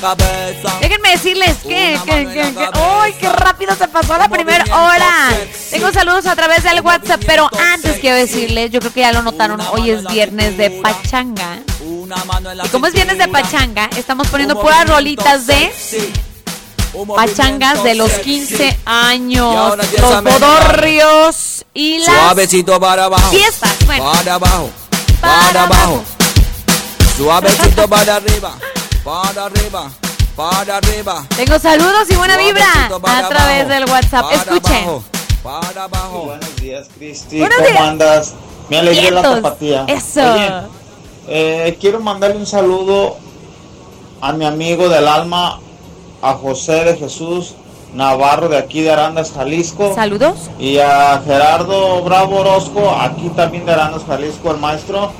[0.81, 2.71] déjenme decirles que, que, que, que-
[3.03, 5.31] ¡Uy, qué rápido se pasó la primera hora!
[5.71, 9.23] Tengo saludos a través del WhatsApp, pero antes quiero decirles, yo creo que ya lo
[9.23, 11.61] notaron, hoy es viernes de pachanga.
[12.65, 15.73] Y como es viernes de pachanga, estamos poniendo puras rolitas de
[17.17, 23.31] pachangas de los 15 Y años, los bodorrios y las Suavecito para abajo.
[23.31, 23.73] fiestas.
[23.87, 24.71] Bueno, Para abajo.
[25.21, 26.05] Para abajo.
[27.17, 28.53] Suavecito para arriba.
[29.05, 29.91] Para arriba.
[30.35, 31.27] Para arriba.
[31.37, 33.69] tengo saludos y buena vibra a través abajo.
[33.69, 34.23] del WhatsApp.
[34.23, 34.77] Para Escuchen.
[34.77, 35.05] abajo.
[35.43, 36.19] Para abajo.
[36.25, 37.41] Buenos días, Cristi.
[37.41, 37.81] ¿Cómo días.
[37.81, 38.35] andas?
[38.71, 39.85] Me alegré la tapatía.
[39.89, 40.21] Eso.
[40.33, 40.51] Oye,
[41.29, 43.17] eh, quiero mandarle un saludo
[44.23, 45.61] a mi amigo del alma,
[46.23, 47.55] a José de Jesús
[47.93, 49.95] Navarro de aquí de Arandas, Jalisco.
[49.95, 50.49] Saludos.
[50.59, 55.13] Y a Gerardo Bravo Orozco, aquí también de Arandas, Jalisco, el maestro,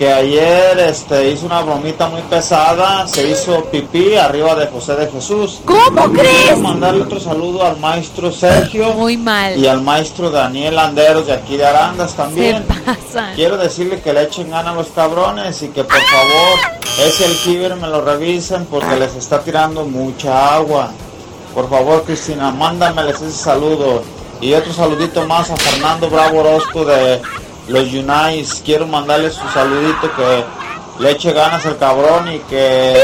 [0.00, 5.08] que ayer este, hizo una bromita muy pesada, se hizo pipí arriba de José de
[5.08, 5.60] Jesús.
[5.66, 6.44] ¿Cómo crees?
[6.44, 8.94] Quiero mandarle otro saludo al maestro Sergio.
[8.94, 9.58] Muy mal.
[9.58, 12.64] Y al maestro Daniel Anderos de aquí de Arandas también.
[12.66, 13.34] Se pasan.
[13.34, 16.58] Quiero decirle que le echen ganas a los cabrones y que por favor
[17.06, 20.92] ese alquiler me lo revisen porque les está tirando mucha agua.
[21.54, 24.02] Por favor, Cristina, mándameles ese saludo.
[24.40, 27.20] Y otro saludito más a Fernando Bravo Orozco de
[27.70, 28.62] los Unites.
[28.64, 30.44] Quiero mandarle su saludito que
[31.02, 33.00] le eche ganas al cabrón y que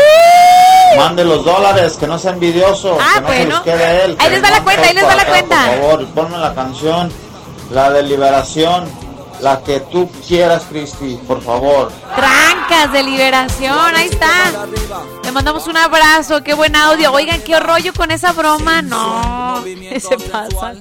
[0.97, 4.17] mande los dólares, que no sea envidioso, Ah, que no se los quede él.
[4.19, 5.67] Ahí les va la cuenta, ahí les va la acá, cuenta.
[5.67, 7.11] Por favor, ponme la canción,
[7.71, 8.89] la de liberación,
[9.41, 11.93] la que tú quieras, Cristi, por favor.
[12.15, 14.67] Trancas de liberación, ahí está.
[15.25, 17.13] Le mandamos un abrazo, qué buen audio.
[17.13, 18.83] Oigan, qué rollo con esa broma.
[18.83, 20.75] No, se pasa.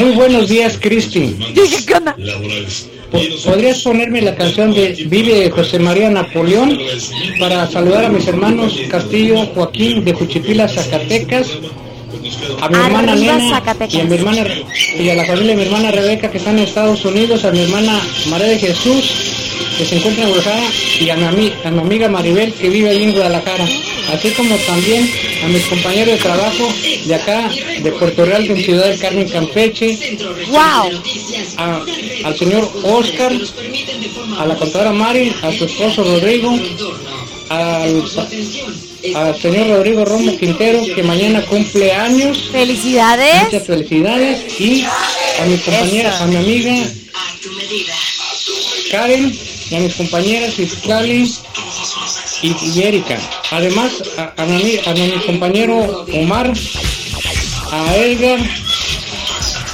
[0.00, 1.38] Muy buenos días, Cristi.
[1.86, 2.16] ¿Qué onda?
[3.44, 6.78] ¿Podrías ponerme la canción de Vive José María Napoleón
[7.38, 11.48] para saludar a mis hermanos Castillo Joaquín de Juchipila, Zacatecas,
[12.60, 13.94] a mi hermana Arriba, Nena Zacatecas.
[13.94, 14.44] y a mi hermana
[14.98, 17.60] y a la familia de mi hermana Rebeca que están en Estados Unidos, a mi
[17.60, 18.00] hermana
[18.30, 19.12] María de Jesús
[19.78, 20.66] que se encuentra en Guadalajara
[21.00, 23.64] y a mi, ami- a mi amiga Maribel que vive ahí en Guadalajara,
[24.12, 25.10] así como también
[25.44, 26.68] a mis compañeros de trabajo
[27.06, 27.50] de acá,
[27.82, 30.16] de Puerto Real, de Ciudad del Carmen, Campeche,
[30.48, 30.90] wow.
[32.24, 33.32] al señor Oscar,
[34.38, 36.56] a la contadora Mari, a su esposo Rodrigo,
[37.48, 38.04] al,
[39.14, 42.48] al señor Rodrigo Romo Quintero, que mañana cumple años.
[42.52, 43.44] Felicidades.
[43.44, 44.60] Muchas felicidades.
[44.60, 46.74] Y a mi compañera, a mi amiga
[48.90, 49.38] Karen,
[49.70, 51.30] y a mis compañeras Iscali
[52.42, 53.18] y, y Erika.
[53.50, 56.52] Además, a, a mi, ami- a mi compañero Omar,
[57.72, 58.38] a Edgar,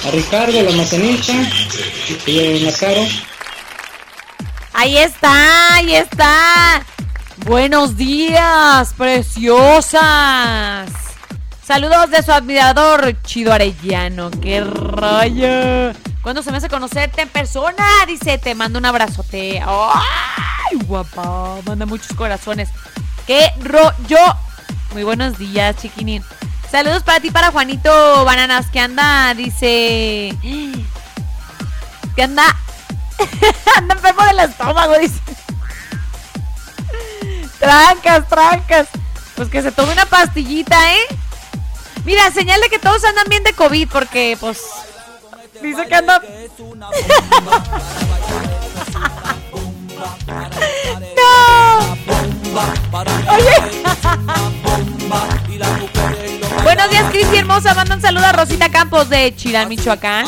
[0.07, 1.35] a Ricardo, la maquinista,
[2.27, 3.07] y a Nacaro.
[4.73, 6.87] Ahí está, ahí está.
[7.47, 10.91] Buenos días, preciosas.
[11.65, 14.31] Saludos de su admirador Chido Arellano.
[14.31, 15.93] ¡Qué rollo!
[16.23, 17.85] ¿Cuándo se me hace conocerte en persona?
[18.07, 19.61] Dice, te mando un abrazote.
[19.65, 21.57] ¡Ay, guapa!
[21.65, 22.69] Manda muchos corazones.
[23.27, 24.19] ¡Qué rollo!
[24.93, 26.23] Muy buenos días, chiquinín.
[26.71, 30.37] Saludos para ti, para Juanito Bananas, que anda, dice...
[32.15, 32.45] Que anda...
[33.77, 35.21] anda enfermo del estómago, dice.
[37.61, 38.89] Trancas, trancas.
[39.37, 41.07] Pues que se tome una pastillita, ¿eh?
[42.05, 44.63] Mira, señal de que todos andan bien de COVID, porque, pues...
[45.63, 46.21] Dice que anda...
[51.17, 51.97] ¡No!
[53.35, 53.57] Oye.
[56.63, 57.75] Buenos días, Cristi hermosa.
[57.75, 60.27] Manda un saludo a Rosita Campos de Chirán, Michoacán.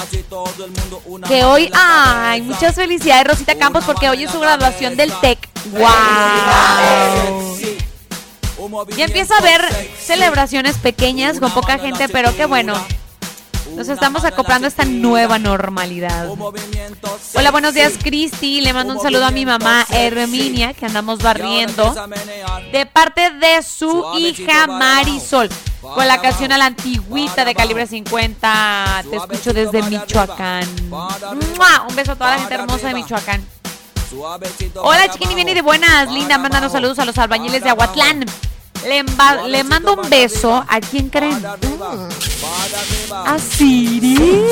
[1.29, 5.49] Que hoy, ay, muchas felicidades, Rosita Campos, porque hoy es su graduación del TEC.
[5.73, 5.83] ¡Wow!
[8.97, 9.61] Ya empieza a haber
[9.99, 12.75] celebraciones pequeñas con poca gente, pero qué bueno.
[13.77, 16.29] Nos estamos acoplando a esta nueva normalidad.
[17.35, 18.61] Hola, buenos días, Cristi.
[18.61, 21.95] Le mando un saludo a mi mamá Herminia, que andamos barriendo.
[22.71, 25.49] De parte de su hija Marisol.
[25.83, 29.05] Con la canción a la antigüita de calibre 50.
[29.11, 30.65] Te escucho desde Michoacán.
[30.91, 33.45] Un beso a toda la gente hermosa de Michoacán.
[34.77, 36.11] Hola, chiquini, viene de buenas.
[36.13, 38.25] Linda, mándanos saludos a los albañiles de Aguatlán.
[38.87, 39.05] Le,
[39.49, 40.65] le, mando un beso.
[40.69, 41.45] ¿A quién creen?
[43.11, 44.45] A Siri.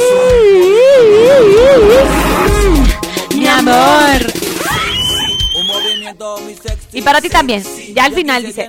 [3.37, 4.40] Mi amor.
[6.93, 7.65] Y para ti también.
[7.95, 8.69] Ya al final dice.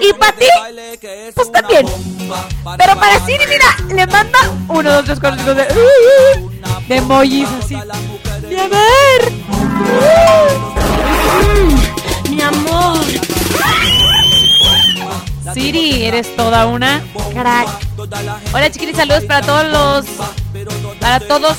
[0.00, 0.46] Y para ti,
[1.34, 1.86] pues también.
[2.78, 5.66] Pero para Siri, mira, le manda uno, dos, tres, cuatro, cinco, de,
[6.88, 7.76] de emojis así.
[8.48, 9.32] Mi amor.
[12.30, 13.04] Mi amor.
[15.54, 17.02] Siri, eres toda una
[17.34, 17.68] crack.
[18.52, 20.06] Hola chiquiris, saludos para todos los.
[20.98, 21.58] Para todos.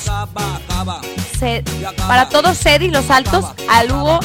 [2.08, 4.20] Para todos Cedi, los altos, a Lugo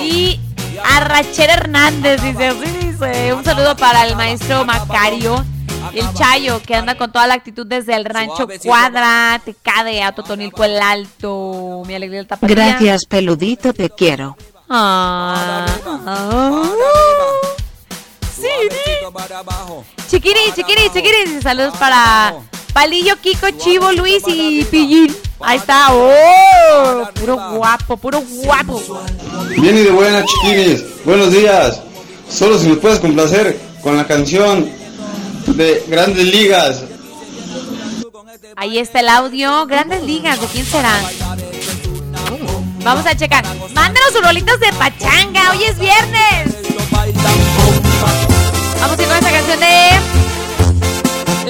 [0.00, 0.40] y
[0.84, 3.34] a Rachel Hernández, dice, así dice.
[3.34, 5.44] Un saludo para el maestro Macario.
[5.92, 10.12] Y el Chayo, que anda con toda la actitud desde el rancho Cuadra, Tecade, a
[10.12, 11.82] Totonilco el Alto.
[11.86, 12.54] Mi alegría del tapatía.
[12.54, 14.36] Gracias, peludito, te quiero.
[14.70, 15.66] Ah,
[16.06, 16.62] ah.
[20.08, 21.42] Chiquiri, chiquiri, chiquiri.
[21.42, 22.34] Saludos para
[22.72, 25.14] Palillo, Kiko, Chivo, Luis y Pillín.
[25.40, 25.88] Ahí está.
[25.92, 27.08] ¡Oh!
[27.14, 28.82] Puro guapo, puro guapo.
[29.58, 30.84] Bien y de buena, chiquinis.
[31.04, 31.80] Buenos días.
[32.30, 34.70] Solo si me puedes complacer con la canción
[35.46, 36.84] de Grandes Ligas.
[38.56, 39.66] Ahí está el audio.
[39.66, 40.98] Grandes Ligas, ¿de quién será?
[42.84, 43.44] Vamos a checar.
[43.74, 45.50] Mándanos sus rolitos de pachanga.
[45.50, 46.56] Hoy es viernes.
[48.80, 50.31] Vamos a ir con esta canción de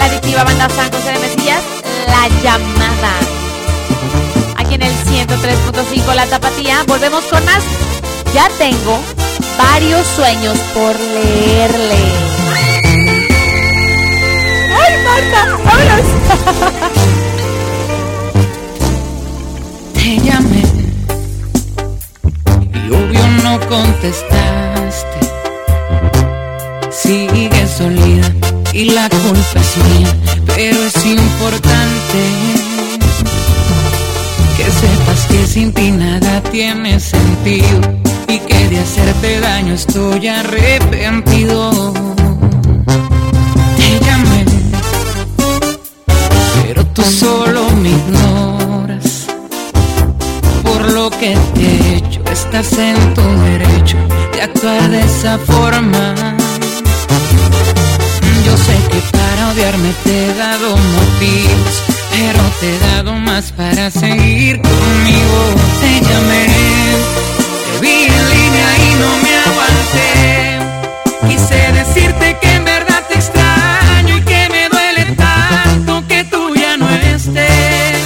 [0.03, 1.63] la adictiva banda San José de Mesillas,
[2.09, 3.15] La Llamada.
[4.57, 6.83] Aquí en el 103.5 La Tapatía.
[6.89, 7.63] Volvemos con más.
[8.35, 8.99] Ya tengo
[9.57, 12.03] varios sueños por leerle.
[14.81, 15.41] ¡Ay, Marta!
[15.65, 16.07] ¡Vámonos!
[19.95, 20.63] Te llamé
[22.75, 25.21] y obvio no contestaste.
[26.91, 30.17] Sigue solida y la culpa es mía,
[30.47, 32.21] pero es importante
[34.57, 37.81] que sepas que sin ti nada tiene sentido
[38.29, 41.93] y que de hacerte daño estoy arrepentido.
[43.77, 44.45] Te llamé,
[46.63, 49.27] pero tú solo me ignoras.
[50.63, 53.99] Por lo que te he hecho, estás en tu derecho
[54.33, 56.42] de actuar de esa forma.
[59.11, 65.39] Para odiarme te he dado motivos, pero te he dado más para seguir conmigo.
[65.81, 66.47] Te llamé,
[67.67, 70.13] te vi en línea y no me aguanté.
[71.29, 76.77] Quise decirte que en verdad te extraño y que me duele tanto que tú ya
[76.77, 77.99] no estés.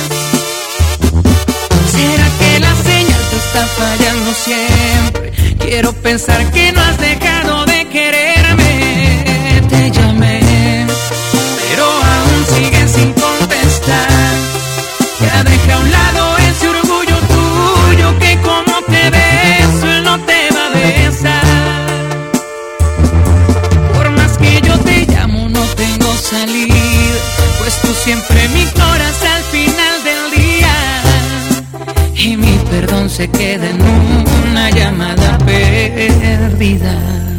[1.92, 5.32] ¿Será que la señal te está fallando siempre?
[5.58, 7.55] Quiero pensar que no has dejado
[33.16, 37.35] se queda en una llamada perdida.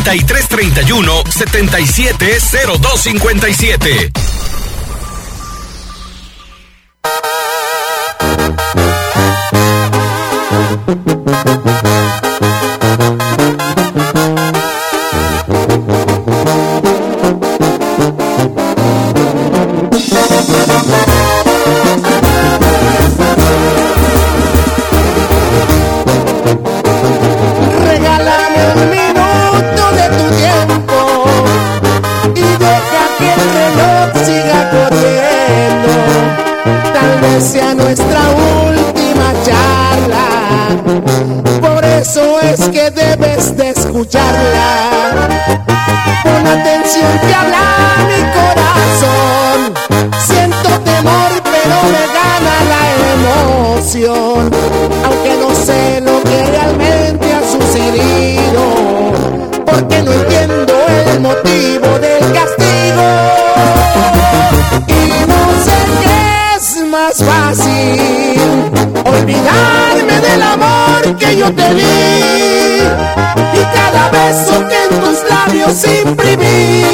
[0.00, 4.21] 3331 770257.
[75.72, 76.84] Labios imprimí.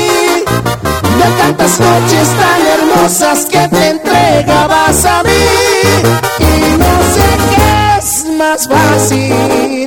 [1.18, 5.31] De tantas noches tan hermosas que te entregabas a mí.
[6.39, 9.87] Y no sé qué es más fácil.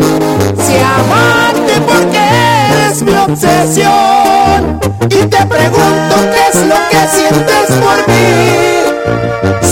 [0.58, 2.20] Si amarte porque
[2.70, 4.80] eres mi obsesión.
[5.10, 8.22] Y te pregunto qué es lo que sientes por mí.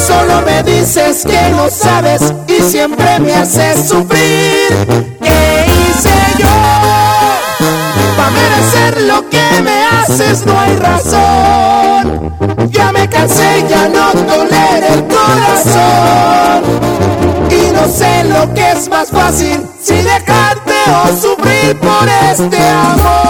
[0.08, 5.19] Solo me dices que no sabes y siempre me haces sufrir.
[9.90, 12.36] Haces no hay razón.
[12.70, 16.64] Ya me cansé, ya no tolero el corazón.
[17.50, 23.30] Y no sé lo que es más fácil, si dejarte o sufrir por este amor.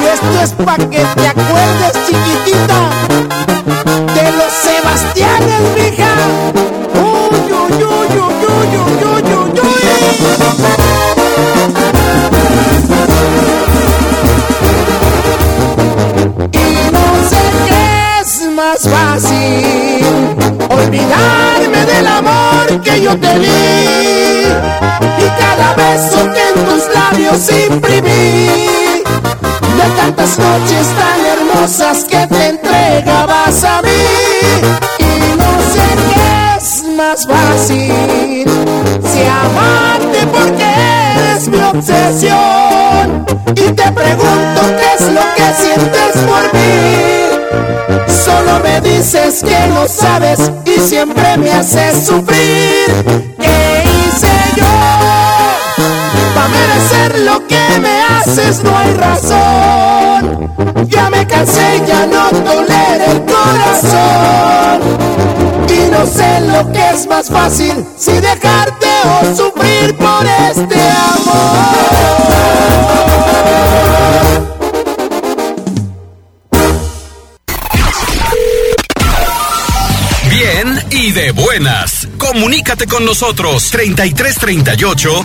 [0.00, 2.80] Y esto es pa' que te acuerdes, chiquitita,
[4.14, 6.63] de los Sebastianes, mija.
[23.00, 23.46] Yo te di.
[25.18, 28.46] Y cada beso que en tus labios imprimí
[29.76, 33.90] de tantas noches tan hermosas que te entregabas a mí.
[34.98, 38.44] Y no sé qué es más fácil
[39.12, 40.73] si amarte porque
[41.54, 43.24] mi obsesión.
[43.54, 48.14] Y te pregunto qué es lo que sientes por mí.
[48.24, 52.86] Solo me dices que no sabes y siempre me haces sufrir.
[53.40, 54.64] ¿qué hice yo?
[56.34, 60.50] para merecer lo que me haces no hay razón.
[60.88, 65.04] Ya me cansé ya no tolero el corazón
[65.72, 68.86] y no sé lo que es más fácil si dejarte
[69.22, 72.04] o sufrir por este amor
[80.28, 82.08] Bien y de buenas.
[82.18, 85.24] Comunícate con nosotros 33 38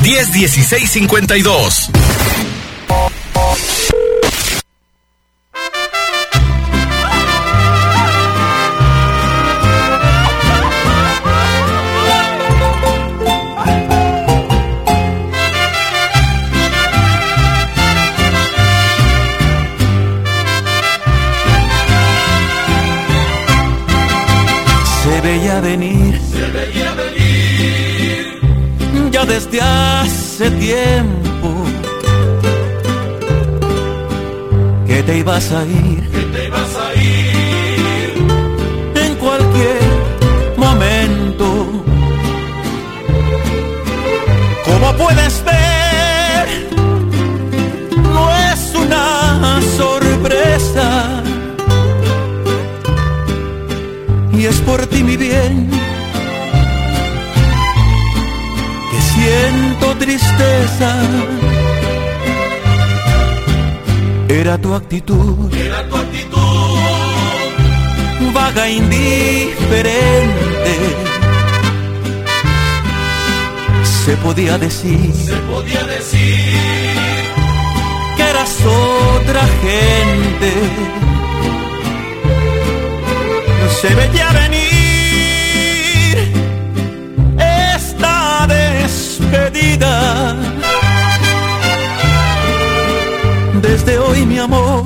[30.70, 31.49] tiempo
[34.86, 35.99] que te ibas a ir
[60.10, 60.89] tristeza.
[64.28, 66.80] Era tu actitud, Era tu actitud,
[68.34, 70.74] vaga e indiferente.
[74.05, 76.95] Se podía decir se podía decir
[78.16, 80.51] que eras otra gente.
[83.82, 84.68] Se veía venir
[93.89, 94.83] Desde hoy, mi amor,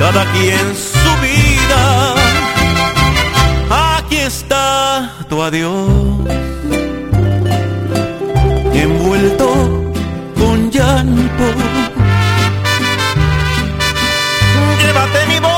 [0.00, 2.14] cada quien su vida.
[3.70, 5.88] Aquí está tu adiós,
[8.74, 9.48] envuelto
[10.36, 11.44] con llanto.
[14.82, 15.52] Llévate mi voz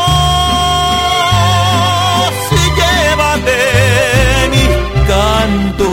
[2.52, 3.56] y llévate
[4.52, 4.64] mi
[5.08, 5.88] canto.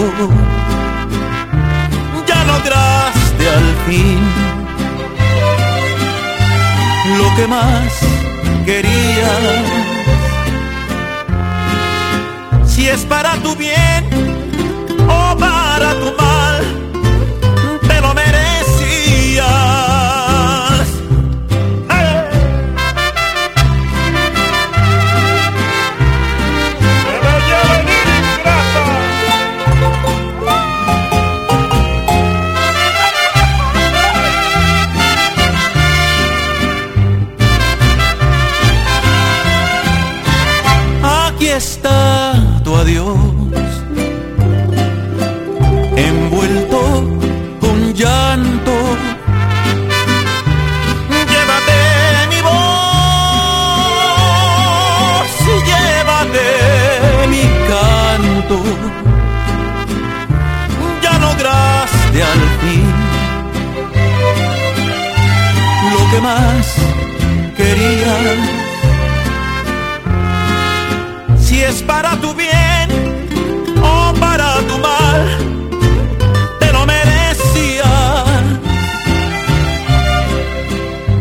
[7.18, 8.00] Lo que más
[8.66, 9.32] quería.
[12.66, 14.04] Si es para tu bien
[15.08, 16.64] o para tu mal,
[41.86, 43.20] Tu adiós,
[45.96, 46.80] envuelto
[47.62, 48.74] con llanto.
[51.32, 51.80] Llévate
[52.32, 52.56] mi voz
[55.42, 56.48] y llévate
[57.30, 58.58] mi canto.
[61.04, 62.88] Ya lograste al fin
[65.92, 66.66] lo que más
[67.56, 68.65] querías.
[71.68, 72.90] Es para tu bien
[73.82, 75.38] o para tu mal,
[76.60, 78.44] te lo merecías.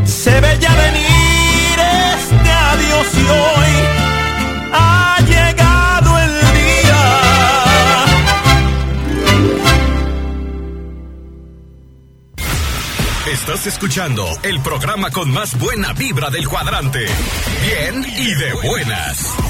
[0.05, 1.79] Se veía venir
[2.17, 3.73] este adiós y hoy
[4.73, 7.03] ha llegado el día.
[13.33, 17.07] Estás escuchando el programa con más buena vibra del cuadrante.
[17.63, 19.44] Bien y de buenas.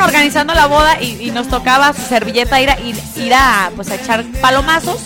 [0.00, 3.70] Estaban organizando la boda y, y nos tocaba su servilleta ir a, ir, ir a,
[3.76, 5.00] pues, a echar palomazos.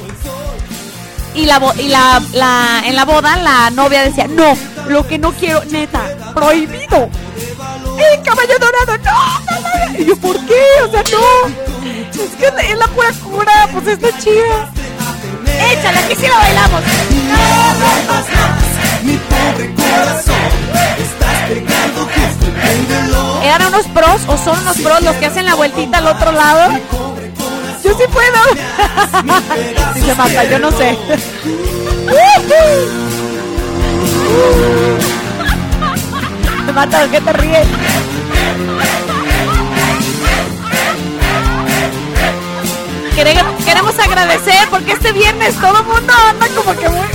[1.34, 5.32] Y, la, y la, la- en la boda la novia decía, no, lo que no
[5.32, 6.00] quiero, neta,
[6.32, 7.08] prohibido.
[7.98, 9.60] El caballo dorado, no, no,
[9.92, 9.98] no.
[9.98, 10.62] Y yo, ¿por qué?
[10.86, 11.48] O sea, no.
[12.12, 14.70] Es que es la pura cura, pues está chida.
[15.72, 16.82] Échala, que si la bailamos.
[19.02, 20.83] Mi pobre corazón, estás pegando justo, entiéndelo.
[23.44, 26.72] ¿Eran unos pros o son unos pros los que hacen la vueltita al otro lado?
[27.84, 28.34] Yo sí puedo.
[29.94, 30.96] Si se mata, yo no sé.
[36.74, 37.66] Mata, ¿de qué te ríes?
[43.14, 47.06] Quere- Queremos agradecer porque este viernes todo el mundo anda como que muy...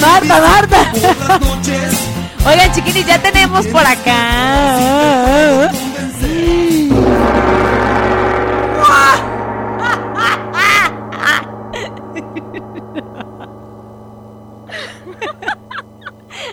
[0.00, 0.92] Marta, Marta.
[2.46, 5.68] Oigan, chiquitis, ya tenemos por acá.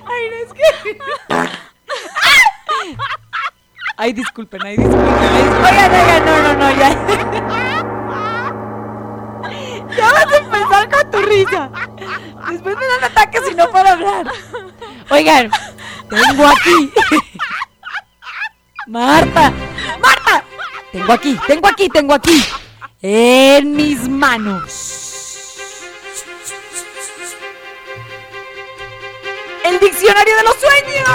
[0.07, 0.97] Ay, no es que.
[3.97, 5.17] Ay, disculpen, ay, disculpen.
[5.19, 5.65] ay, disculpen.
[5.65, 6.89] Oigan, oigan, no, no, no, ya.
[9.97, 11.69] Ya vas a empezar con tu risa.
[12.49, 14.31] Después me dan ataques y no puedo hablar.
[15.09, 15.49] Oigan,
[16.09, 16.91] tengo aquí.
[18.87, 19.51] Marta,
[19.99, 20.43] Marta,
[20.91, 22.45] tengo aquí, tengo aquí, tengo aquí.
[23.01, 25.01] En mis manos.
[29.63, 31.09] El diccionario de los sueños.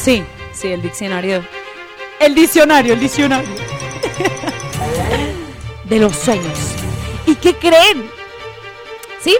[0.00, 1.44] Sí, sí, el diccionario.
[2.20, 3.48] El diccionario, el diccionario.
[5.84, 6.58] De los sueños.
[7.26, 8.17] ¿Y qué creen?
[9.20, 9.36] ¿Sí?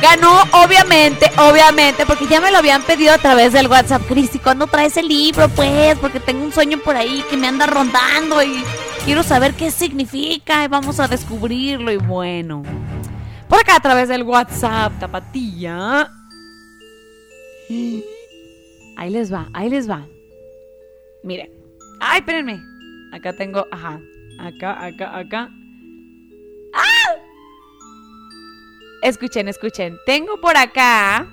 [0.00, 4.02] Ganó, obviamente, obviamente, porque ya me lo habían pedido a través del WhatsApp.
[4.08, 5.48] Cristi, ¿cuándo traes el libro?
[5.50, 8.64] Pues, porque tengo un sueño por ahí que me anda rondando y
[9.04, 11.92] quiero saber qué significa y vamos a descubrirlo.
[11.92, 12.62] Y bueno,
[13.48, 16.10] por acá a través del WhatsApp, tapatilla.
[18.96, 20.06] Ahí les va, ahí les va.
[21.22, 21.50] Miren.
[22.00, 22.60] Ay, espérenme.
[23.12, 23.98] Acá tengo, ajá.
[24.38, 25.50] Acá, acá, acá.
[29.02, 29.98] Escuchen, escuchen.
[30.04, 31.26] Tengo por acá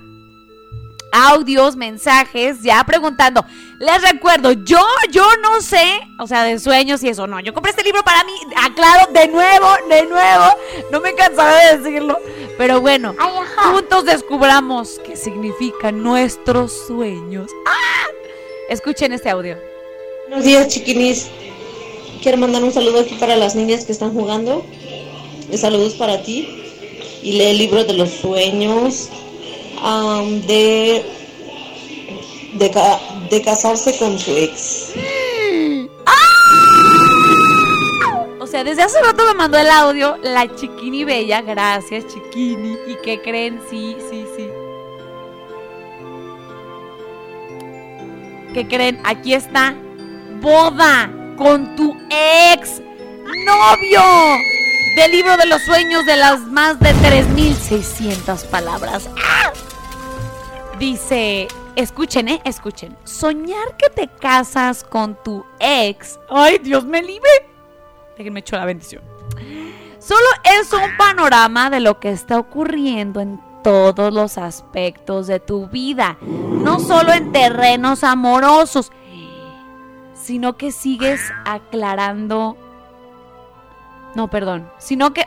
[1.12, 3.44] audios, mensajes, ya preguntando.
[3.78, 7.40] Les recuerdo, yo, yo no sé, o sea, de sueños y eso, no.
[7.40, 10.44] Yo compré este libro para mí, aclaro de nuevo, de nuevo.
[10.90, 12.18] No me cansaba de decirlo.
[12.56, 13.14] Pero bueno,
[13.72, 17.50] juntos descubramos qué significan nuestros sueños.
[17.66, 18.06] ¡Ah!
[18.68, 19.56] Escuchen este audio.
[20.28, 21.28] Buenos días, chiquinis.
[22.22, 24.66] Quiero mandar un saludo aquí para las niñas que están jugando.
[25.56, 26.67] Saludos para ti.
[27.28, 29.10] Y lee el libro de los sueños,
[29.82, 31.04] am, de,
[32.54, 32.70] de,
[33.28, 34.92] de casarse con su ex.
[38.40, 41.42] O sea, desde hace rato me mandó el audio la chiquini bella.
[41.42, 42.78] Gracias, chiquini.
[42.86, 43.60] ¿Y qué creen?
[43.68, 44.48] Sí, sí, sí.
[48.54, 48.98] ¿Qué creen?
[49.04, 49.76] Aquí está.
[50.40, 52.80] Boda con tu ex
[53.44, 54.57] novio.
[54.98, 59.08] Del libro de los sueños de las más de 3600 palabras.
[59.24, 59.52] ¡Ah!
[60.80, 61.46] Dice,
[61.76, 62.96] escuchen, eh, escuchen.
[63.04, 66.18] Soñar que te casas con tu ex.
[66.28, 67.30] Ay, Dios me libre.
[68.16, 69.04] Déjenme echar la bendición.
[70.00, 70.26] Solo
[70.58, 76.18] es un panorama de lo que está ocurriendo en todos los aspectos de tu vida.
[76.22, 78.90] No solo en terrenos amorosos,
[80.12, 82.56] sino que sigues aclarando.
[84.18, 84.68] No, perdón.
[84.78, 85.24] Sino que.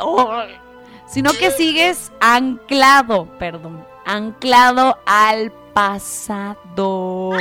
[1.07, 3.85] sino que sigues anclado, perdón.
[4.05, 7.31] Anclado al pasado.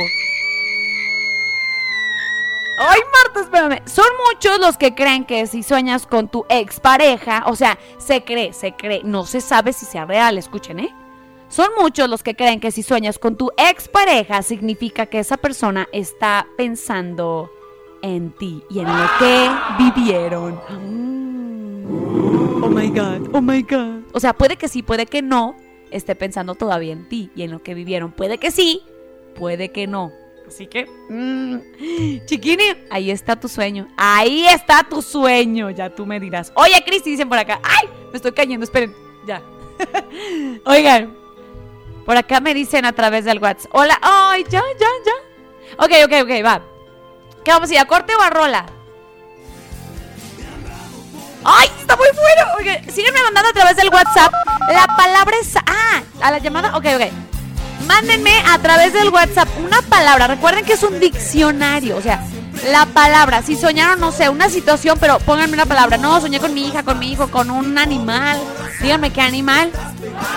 [2.79, 3.81] Ay, Marta, espérame.
[3.85, 8.53] Son muchos los que creen que si sueñas con tu expareja, o sea, se cree,
[8.53, 10.95] se cree, no se sabe si sea real, escuchen, ¿eh?
[11.49, 15.89] Son muchos los que creen que si sueñas con tu expareja significa que esa persona
[15.91, 17.51] está pensando
[18.01, 21.30] en ti y en lo que vivieron.
[22.63, 24.03] Oh my god, oh my god.
[24.13, 25.55] O sea, puede que sí, puede que no
[25.91, 28.11] esté pensando todavía en ti y en lo que vivieron.
[28.11, 28.81] Puede que sí,
[29.35, 30.11] puede que no.
[30.47, 33.87] Así que, mm, chiquini, ahí está tu sueño.
[33.95, 35.69] Ahí está tu sueño.
[35.69, 36.51] Ya tú me dirás.
[36.55, 37.61] Oye, Cristi, dicen por acá.
[37.63, 37.87] ¡Ay!
[38.11, 38.93] Me estoy cayendo, esperen.
[39.25, 39.41] Ya.
[40.65, 41.15] Oigan,
[42.05, 43.71] por acá me dicen a través del WhatsApp.
[43.73, 43.97] Hola.
[44.01, 45.85] ¡Ay, ya, ya, ya!
[45.85, 46.61] Ok, ok, ok, va.
[47.45, 47.79] ¿Qué vamos a ir?
[47.79, 48.65] ¿A corte o a rola?
[51.43, 51.69] ¡Ay!
[52.61, 54.31] Oigan, síguenme mandando a través del WhatsApp.
[54.71, 55.55] La palabra es.
[55.55, 56.77] Ah, a la llamada.
[56.77, 57.11] Ok, ok.
[57.87, 60.27] Mándenme a través del WhatsApp una palabra.
[60.27, 61.97] Recuerden que es un diccionario.
[61.97, 62.23] O sea,
[62.69, 63.41] la palabra.
[63.41, 65.97] Si soñaron, no sé, una situación, pero pónganme una palabra.
[65.97, 68.39] No, soñé con mi hija, con mi hijo, con un animal.
[68.79, 69.71] Díganme qué animal.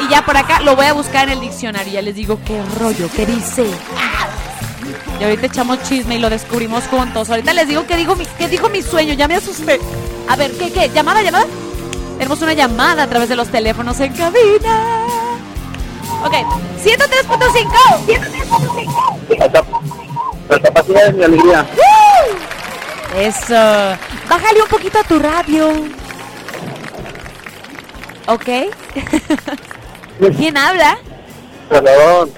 [0.02, 1.92] Y ya por acá lo voy a buscar en el diccionario.
[1.92, 3.66] Ya les digo qué rollo, qué dice.
[5.20, 7.28] Y ahorita echamos chisme y lo descubrimos juntos.
[7.28, 9.12] Ahorita les digo qué dijo mi, qué dijo mi sueño.
[9.12, 9.78] Ya me asusté.
[10.26, 10.88] A ver, ¿qué, qué?
[10.88, 11.44] ¿Llamada, llamada?
[12.18, 15.06] Tenemos una llamada a través de los teléfonos en cabina.
[16.24, 16.32] Ok,
[16.82, 19.38] 103.5.
[20.48, 21.66] La capacidad es mi alegría.
[23.16, 23.54] Eso.
[24.28, 25.70] Bájale un poquito a tu radio.
[28.26, 28.48] ¿Ok?
[30.36, 30.98] ¿Quién habla?
[31.68, 32.32] Perdón.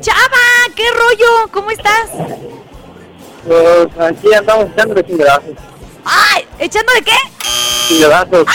[0.00, 0.38] Chava,
[0.76, 1.48] ¿qué rollo?
[1.52, 2.10] ¿Cómo estás?
[3.46, 5.54] Pues aquí andamos echándole chingadazos.
[6.04, 6.46] ¡Ay!
[6.58, 7.16] ¿Echando de qué?
[7.88, 8.46] Chingadazos.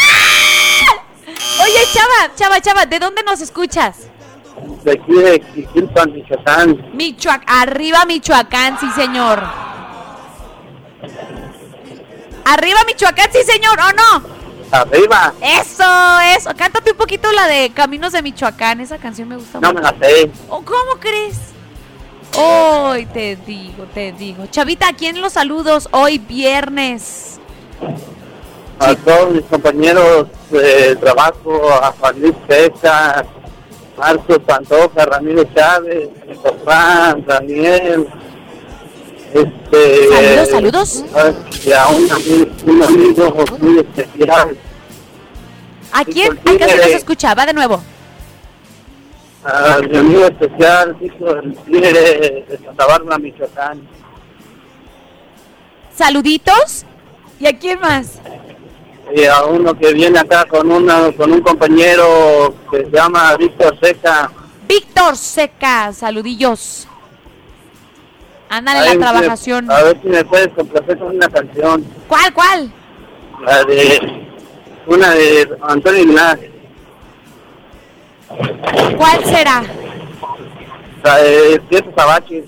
[1.78, 4.08] Oye, Chava, Chava, Chava, ¿de dónde nos escuchas?
[4.84, 5.40] De aquí de
[5.74, 6.90] Quilpan, Michoacán.
[6.94, 9.44] Michoacán, arriba Michoacán, sí señor.
[12.46, 14.38] Arriba Michoacán, sí señor, ¿o no?
[14.72, 15.34] Arriba.
[15.42, 16.50] Eso, eso.
[16.58, 18.82] Cántate un poquito la de Caminos de Michoacán.
[18.82, 19.76] Esa canción me gusta No mucho.
[19.76, 20.32] me la sé.
[20.50, 21.38] ¿O cómo crees?
[22.36, 24.46] Hoy te digo, te digo.
[24.48, 27.40] Chavita, ¿a quién los saludos hoy viernes?
[28.80, 33.26] A todos mis compañeros de trabajo, a Juan Luis Peca,
[33.98, 36.10] Marcos Pantoja, Ramiro Chávez,
[36.44, 38.08] papá, Daniel,
[39.34, 40.08] Este,
[40.50, 41.06] Saludos, saludos.
[41.66, 42.08] Y a un,
[42.68, 44.56] un amigo muy especial,
[45.92, 46.36] ¿A quién?
[46.38, 47.82] casi no se escuchaba de nuevo.
[49.44, 51.34] a mi amigo especial, hijo
[51.66, 53.82] de Santa Bárbara, Michoacán.
[55.96, 56.86] Saluditos.
[57.40, 58.20] ¿Y a quién más?
[59.16, 63.78] Y a uno que viene acá con, una, con un compañero que se llama Víctor
[63.82, 64.32] Seca.
[64.68, 66.88] Víctor Seca, saludillos.
[68.50, 69.70] Ahí, la trabajación.
[69.72, 71.86] A ver si me puedes complacer con una canción.
[72.08, 72.72] ¿Cuál, cuál?
[73.46, 74.28] La de.
[74.88, 76.40] Una de Antonio Ignaz.
[78.98, 79.64] ¿Cuál será?
[81.04, 82.46] La de Fiestas Abaches.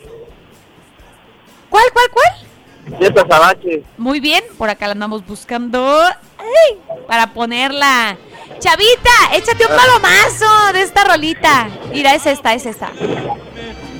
[1.69, 2.97] ¿Cuál, cuál, cuál?
[2.97, 3.83] Fiestas Abaches.
[3.97, 6.01] Muy bien, por acá la andamos buscando.
[6.39, 6.79] ¡Ay!
[7.07, 8.17] Para ponerla.
[8.59, 11.67] Chavita, échate un palomazo de esta rolita.
[11.91, 12.91] Mira, es esta, es esta.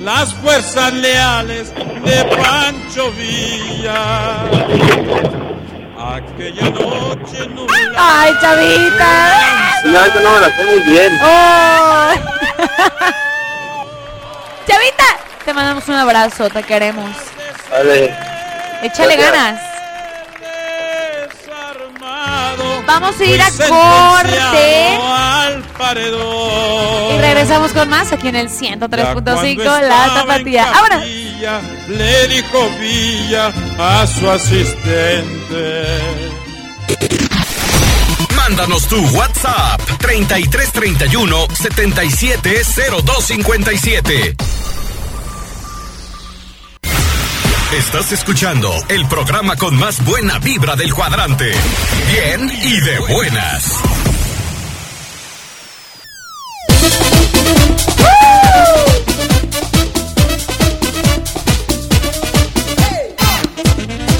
[0.00, 4.42] Las fuerzas leales de Pancho Villa.
[5.98, 7.66] Aquella noche no
[7.96, 9.40] ¡Ay, chavita!
[9.84, 11.18] No, eso no me la sé muy bien.
[11.22, 12.10] ¡Oh!
[14.66, 15.04] Chavita,
[15.44, 17.10] te mandamos un abrazo, te queremos.
[17.70, 18.14] Vale.
[18.82, 19.32] Échale Gracias.
[19.32, 19.60] ganas.
[22.92, 27.14] Vamos a ir a fui corte al paredón.
[27.14, 30.72] y regresamos con más aquí en el 103.5 La Tapatía.
[30.72, 35.86] Ahora, le dijo Villa a su asistente.
[38.36, 44.36] Mándanos tu WhatsApp 3331 770257.
[47.72, 51.52] Estás escuchando el programa con más buena vibra del cuadrante.
[52.10, 53.80] Bien y de buenas.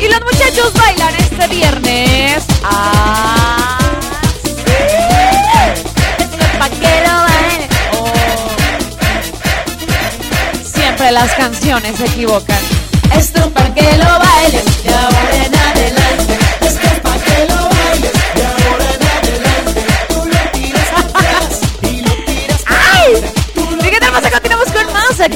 [0.01, 2.45] y los muchachos bailan este viernes.
[2.63, 3.79] Ah.
[7.95, 8.15] Oh.
[10.73, 12.61] Siempre las canciones se equivocan.
[13.17, 13.40] Esto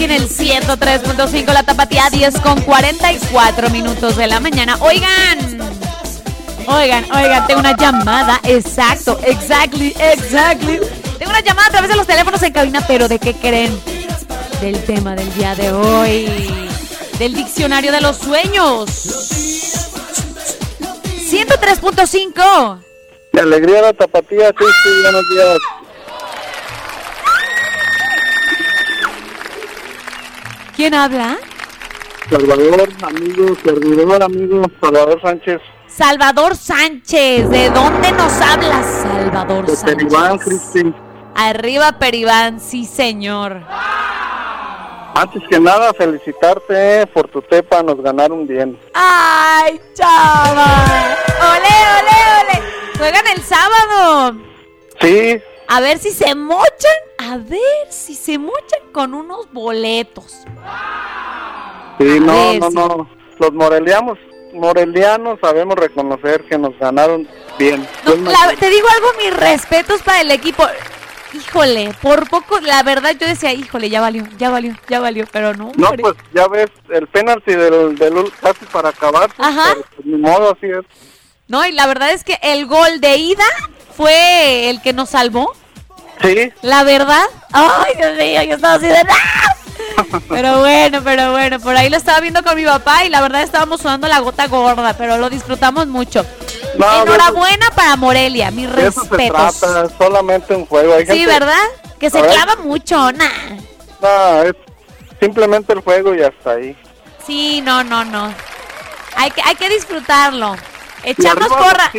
[0.05, 4.77] en el 103.5 La Tapatía 10 con 44 minutos de la mañana.
[4.81, 5.39] Oigan,
[6.67, 8.39] oigan, oigan, tengo una llamada.
[8.45, 10.79] Exacto, exactly, exactly.
[11.19, 13.81] Tengo una llamada a través de los teléfonos en cabina, pero ¿de qué creen?
[14.61, 16.29] Del tema del día de hoy.
[17.19, 18.91] Del diccionario de los sueños.
[21.31, 22.79] 103.5.
[23.33, 25.59] De alegría la tapatía, sí, sí, buenos días.
[30.77, 31.39] ¿Quién habla?
[32.29, 35.61] Salvador, amigo, servidor, amigo, Salvador Sánchez.
[35.87, 37.49] Salvador Sánchez.
[37.49, 39.97] ¿De dónde nos hablas, Salvador De Sánchez?
[39.97, 40.95] Peribán, Cristi.
[41.37, 43.61] Arriba Peribán, sí señor.
[45.17, 48.77] Antes que nada, felicitarte por tu tepa, nos ganaron bien.
[48.95, 50.67] ¡Ay, chava!
[51.41, 52.99] ¡Ole, ole, ole!
[52.99, 54.37] Juegan el sábado.
[55.01, 56.69] Sí, A ver si se mochan.
[57.19, 57.61] A ver
[57.91, 60.45] si se mochan con unos boletos.
[61.99, 63.11] sí, no, no, no.
[63.39, 64.19] Los morelianos,
[64.53, 67.87] morelianos sabemos reconocer que nos ganaron bien.
[68.05, 70.65] No, la- te digo algo, mis respetos para el equipo.
[71.33, 75.53] Híjole, por poco, la verdad yo decía, híjole, ya valió, ya valió, ya valió, pero
[75.55, 75.73] no.
[75.77, 76.03] No, hombre.
[76.03, 79.31] pues ya ves, el penalti del, del casi para acabar.
[79.39, 79.73] Ajá.
[79.75, 80.85] pero, pues, ni modo, así es.
[81.49, 83.45] No, y la verdad es que el gol de ida
[83.97, 85.53] fue el que nos salvó.
[86.23, 86.53] Sí.
[86.63, 87.25] La verdad.
[87.53, 89.55] Ay, Dios mío, yo estaba así de ¡Ah!
[90.29, 93.43] Pero bueno, pero bueno, por ahí lo estaba viendo con mi papá y la verdad
[93.43, 96.25] estábamos sudando la gota gorda, pero lo disfrutamos mucho.
[96.79, 99.61] No, Enhorabuena para Morelia, respetos.
[99.61, 100.95] trata, solamente un juego.
[100.95, 101.63] Hay Sí, gente- ¿verdad?
[102.01, 102.31] Que se ver.
[102.31, 103.29] clava mucho, nah.
[104.01, 104.55] No, es
[105.21, 106.77] simplemente el juego y hasta ahí.
[107.27, 108.33] Sí, no, no, no.
[109.17, 110.57] Hay que, hay que disfrutarlo.
[111.05, 111.91] Echamos porra.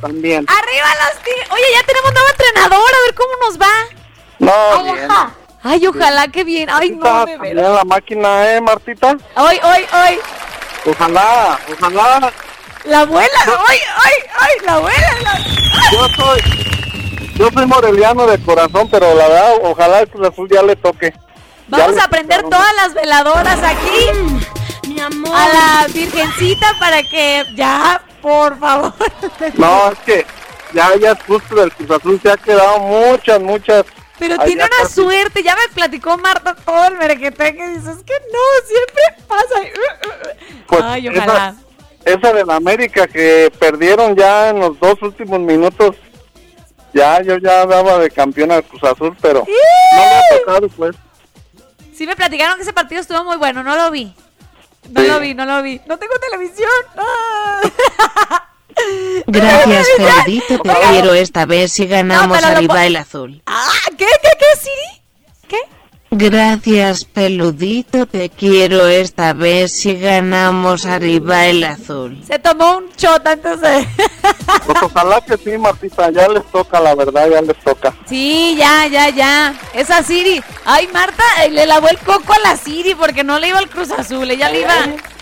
[0.00, 0.46] También.
[0.48, 1.50] Arriba los tigres.
[1.50, 3.72] Oye, ya tenemos nuevo entrenador, a ver cómo nos va.
[4.38, 5.08] No, Ay, bien.
[5.62, 6.68] Ay, ojalá que bien.
[6.70, 9.16] Ay, no, de la máquina, ¿eh, Martita?
[9.34, 10.18] Ay, ay, ay.
[10.86, 12.32] Ojalá, ojalá.
[12.84, 13.38] La abuela.
[13.68, 15.16] Ay, ay, ay, la abuela.
[15.22, 16.40] la- Yo soy,
[17.34, 21.12] yo soy moreliano de corazón, pero la verdad, ojalá el Cruz Azul ya le toque.
[21.66, 24.08] Vamos Ya a prender todas las veladoras aquí.
[24.88, 25.36] Mi amor.
[25.36, 28.92] A la virgencita para que ya, por favor.
[29.54, 30.26] No, es que
[30.72, 33.84] ya, ya justo del Cruz Azul, se ha quedado muchas, muchas.
[34.18, 38.14] Pero tiene una suerte, ya me platicó Marta todo el merequete que dice, es que
[38.32, 40.92] no, siempre pasa.
[40.92, 41.54] Ay, ojalá.
[42.04, 45.96] Esa de la América que perdieron ya en los dos últimos minutos.
[46.94, 50.96] Ya, yo ya daba de campeón al Cruz Azul, pero no me ha tocado, pues.
[51.94, 54.14] Sí me platicaron que ese partido estuvo muy bueno, no lo vi.
[54.90, 55.80] No lo vi, no lo vi.
[55.86, 56.70] No tengo televisión.
[56.96, 57.60] Ah.
[59.26, 63.42] Gracias, Feludito, te quiero esta vez si ganamos arriba el azul.
[63.46, 64.98] Ah, ¿Qué, qué, qué, Siri?
[66.10, 72.18] Gracias, Peludito, te quiero esta vez si ganamos arriba el azul.
[72.26, 73.86] Se tomó un shot antes de...
[74.64, 77.94] Pues ojalá que sí, Martita, ya les toca, la verdad, ya les toca.
[78.06, 79.54] Sí, ya, ya, ya.
[79.74, 80.42] Esa Siri.
[80.64, 83.68] Ay, Marta, eh, le lavó el coco a la Siri porque no le iba al
[83.68, 84.74] Cruz Azul, ella le iba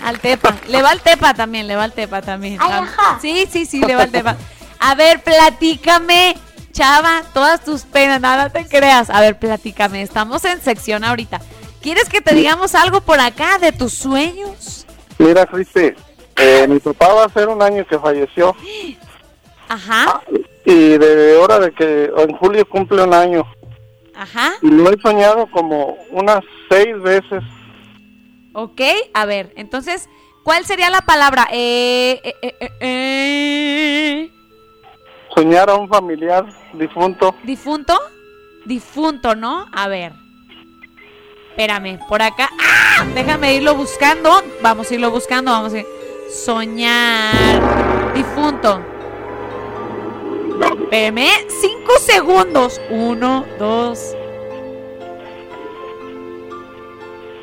[0.04, 0.56] al Tepa.
[0.68, 2.58] Le va al Tepa también, le va al Tepa también.
[2.60, 4.36] Ah, Sí, sí, sí, le va al Tepa.
[4.78, 6.36] A ver, platícame,
[6.76, 9.08] chava, todas tus penas, nada te creas.
[9.08, 11.40] A ver, platícame, estamos en sección ahorita.
[11.80, 14.86] ¿Quieres que te digamos algo por acá de tus sueños?
[15.18, 15.92] Mira, Cristi,
[16.36, 18.54] eh, mi papá va a ser un año que falleció
[19.68, 20.20] Ajá,
[20.64, 23.42] y de hora de que en julio cumple un año.
[24.14, 24.52] ajá.
[24.62, 27.42] Y lo he soñado como unas seis veces.
[28.52, 28.80] Ok,
[29.14, 30.08] a ver, entonces,
[30.44, 31.48] ¿cuál sería la palabra?
[31.52, 34.30] Eh, eh, eh, eh, eh.
[35.36, 37.34] Soñar a un familiar difunto.
[37.42, 37.92] ¿Difunto?
[38.64, 39.66] Difunto, ¿no?
[39.70, 40.12] A ver.
[41.50, 42.48] Espérame, por acá.
[42.58, 43.04] ¡Ah!
[43.14, 44.42] Déjame irlo buscando.
[44.62, 45.86] Vamos a irlo buscando, vamos a ir.
[46.30, 48.14] Soñar.
[48.14, 48.80] Difunto.
[50.84, 51.28] Espérame,
[51.60, 52.80] cinco segundos.
[52.88, 54.16] Uno, dos.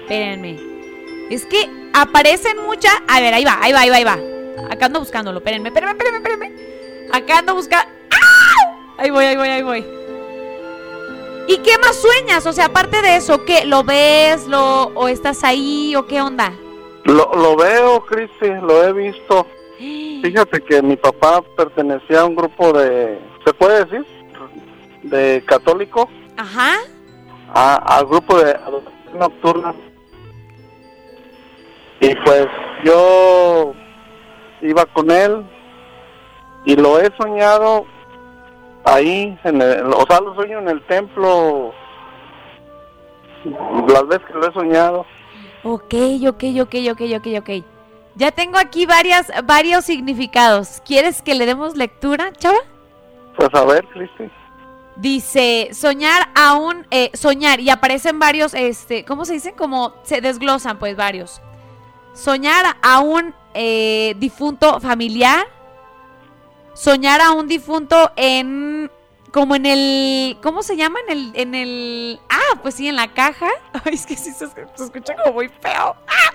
[0.02, 0.60] Espérenme.
[1.30, 2.94] Es que aparecen muchas.
[3.08, 4.18] A ver, ahí va, ahí va, ahí va, ahí va.
[4.72, 5.38] Acá ando buscándolo.
[5.38, 6.74] Espérenme, espérenme, espérenme, espérenme.
[7.14, 7.92] Acá ando buscando.
[8.98, 9.86] Ahí voy, ahí voy, ahí voy.
[11.48, 12.46] ¿Y qué más sueñas?
[12.48, 13.66] O sea, aparte de eso, ¿qué?
[13.66, 14.48] ¿Lo ves?
[14.48, 15.96] ¿Lo, ¿O estás ahí?
[15.96, 16.52] ¿O qué onda?
[17.06, 19.46] Lo, lo veo, Cristi, lo he visto.
[19.78, 24.06] Fíjate que mi papá pertenecía a un grupo de, ¿se puede decir?
[25.04, 26.78] De católico, Ajá.
[27.54, 29.76] a- al grupo de adoración nocturna.
[32.00, 32.48] Y pues
[32.86, 33.74] yo
[34.62, 35.46] iba con él
[36.66, 37.86] y lo he soñado
[38.84, 41.74] ahí, en el, o sea, lo sueño en el templo
[43.88, 45.06] las veces que lo he soñado.
[45.64, 45.94] Ok,
[46.28, 47.50] ok, ok, ok, ok, ok.
[48.16, 50.82] Ya tengo aquí varias, varios significados.
[50.86, 52.60] ¿Quieres que le demos lectura, chava?
[53.36, 54.30] Pues a ver, Cristi.
[54.96, 59.56] Dice, soñar aún, eh, soñar, y aparecen varios, este, ¿cómo se dicen?
[59.56, 61.42] Como se desglosan, pues, varios.
[62.14, 65.48] Soñar a un eh, difunto familiar.
[66.74, 68.90] Soñar a un difunto en,
[69.32, 71.00] como en el, ¿cómo se llama?
[71.08, 73.48] En el, en el, ah, pues sí, en la caja.
[73.86, 75.96] Ay, es que sí se, escu- se escucha como muy feo.
[76.08, 76.34] ¡Ah!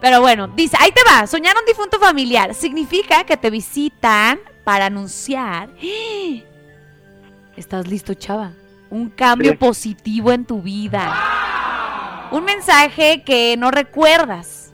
[0.00, 4.40] Pero bueno, dice, ahí te va, soñar a un difunto familiar significa que te visitan
[4.64, 5.70] para anunciar.
[7.56, 8.52] ¿Estás listo, chava?
[8.90, 9.56] Un cambio Sí.
[9.56, 12.28] positivo en tu vida.
[12.32, 14.72] Un mensaje que no recuerdas.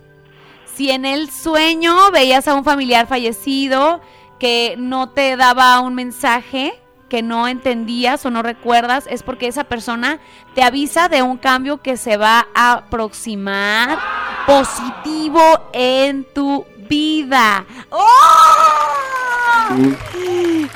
[0.75, 4.01] Si en el sueño veías a un familiar fallecido
[4.41, 6.75] que no te daba un mensaje
[7.09, 10.19] que no entendías o no recuerdas, es porque esa persona
[10.55, 13.99] te avisa de un cambio que se va a aproximar
[14.47, 15.43] positivo
[15.73, 17.67] en tu vida.
[17.91, 18.07] ¡Oh!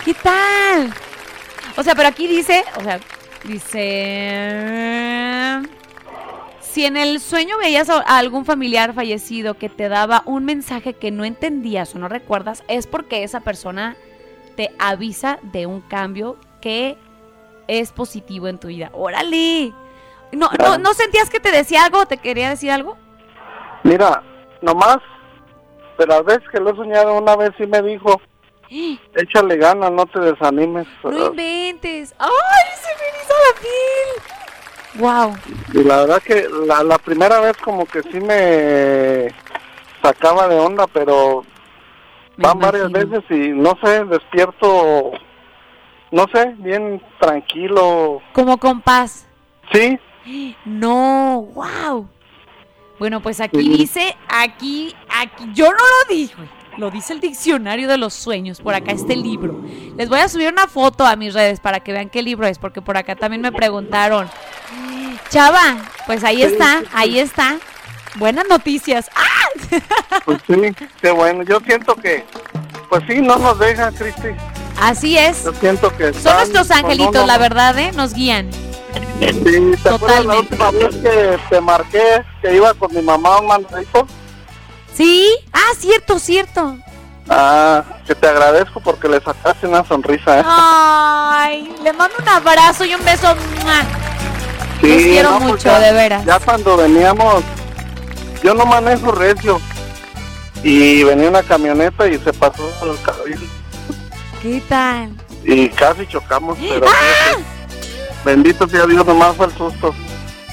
[0.05, 0.93] ¿Qué tal?
[1.77, 3.01] O sea, pero aquí dice, o sea,
[3.45, 4.85] dice...
[6.75, 11.13] Si en el sueño veías a algún familiar fallecido que te daba un mensaje que
[11.13, 13.97] no entendías o no recuerdas, es porque esa persona
[14.57, 16.99] te avisa de un cambio que
[17.69, 18.91] es positivo en tu vida.
[18.93, 19.73] ¡Órale!
[20.33, 22.97] ¿No, no, ¿No sentías que te decía algo o te quería decir algo?
[23.85, 24.25] Mira,
[24.61, 24.99] nomás,
[25.97, 28.21] de las veces que lo he soñado, una vez sí me dijo,
[29.15, 30.89] échale ganas, no te desanimes.
[31.05, 32.17] No inventes.
[32.19, 32.29] ¡Ay,
[32.75, 34.24] se me eriza la piel!
[34.97, 35.35] ¡Wow!
[35.73, 39.29] Y la verdad que la, la primera vez como que sí me
[40.03, 41.45] sacaba de onda, pero
[42.37, 45.13] van varias veces y no sé, despierto,
[46.11, 48.21] no sé, bien tranquilo.
[48.33, 49.27] Como con paz.
[49.73, 49.99] Sí,
[50.65, 52.09] No, wow.
[52.99, 53.77] Bueno, pues aquí Sí.
[53.77, 56.35] dice, aquí, aquí, yo no lo dije,
[56.79, 59.61] lo dice el diccionario de los sueños, por acá este libro.
[59.97, 62.59] Les voy a subir una foto a mis redes para que vean qué libro es,
[62.59, 64.29] porque por acá también me preguntaron.
[65.31, 65.77] Chava,
[66.07, 67.57] pues ahí está, ahí está.
[68.17, 69.11] Buenas noticias.
[69.15, 69.81] ¡Ah!
[70.25, 70.55] pues sí,
[71.01, 71.43] qué bueno.
[71.43, 72.25] Yo siento que,
[72.89, 74.29] pues sí, no nos dejan, Cristi.
[74.81, 75.45] Así es.
[75.45, 77.93] Yo siento que Son están nuestros con angelitos, la verdad, ¿eh?
[77.95, 78.51] Nos guían.
[79.21, 83.41] Sí, ¿te acuerdas la última vez que te marqué que iba con mi mamá a
[83.41, 84.07] un mandadito?
[84.97, 85.29] ¿Sí?
[85.53, 86.77] Ah, cierto, cierto.
[87.29, 90.43] Ah, que te agradezco porque le sacaste una sonrisa, ¿eh?
[90.47, 93.35] Ay, le mando un abrazo y un beso.
[94.81, 96.25] Sí, Los quiero no, pues mucho, ya- de veras.
[96.25, 97.43] Ya cuando veníamos,
[98.43, 99.61] yo no manejo recio.
[100.63, 103.51] Y venía una camioneta y se pasó el carril.
[104.43, 105.11] ¿Qué tal?
[105.45, 106.87] Y casi chocamos, pero...
[106.89, 107.37] ¡Ah!
[108.25, 109.95] Bendito sea Dios, nomás fue el susto.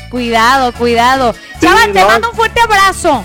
[0.09, 1.33] Cuidado, cuidado.
[1.33, 3.23] Sí, Chava, te mando un fuerte abrazo.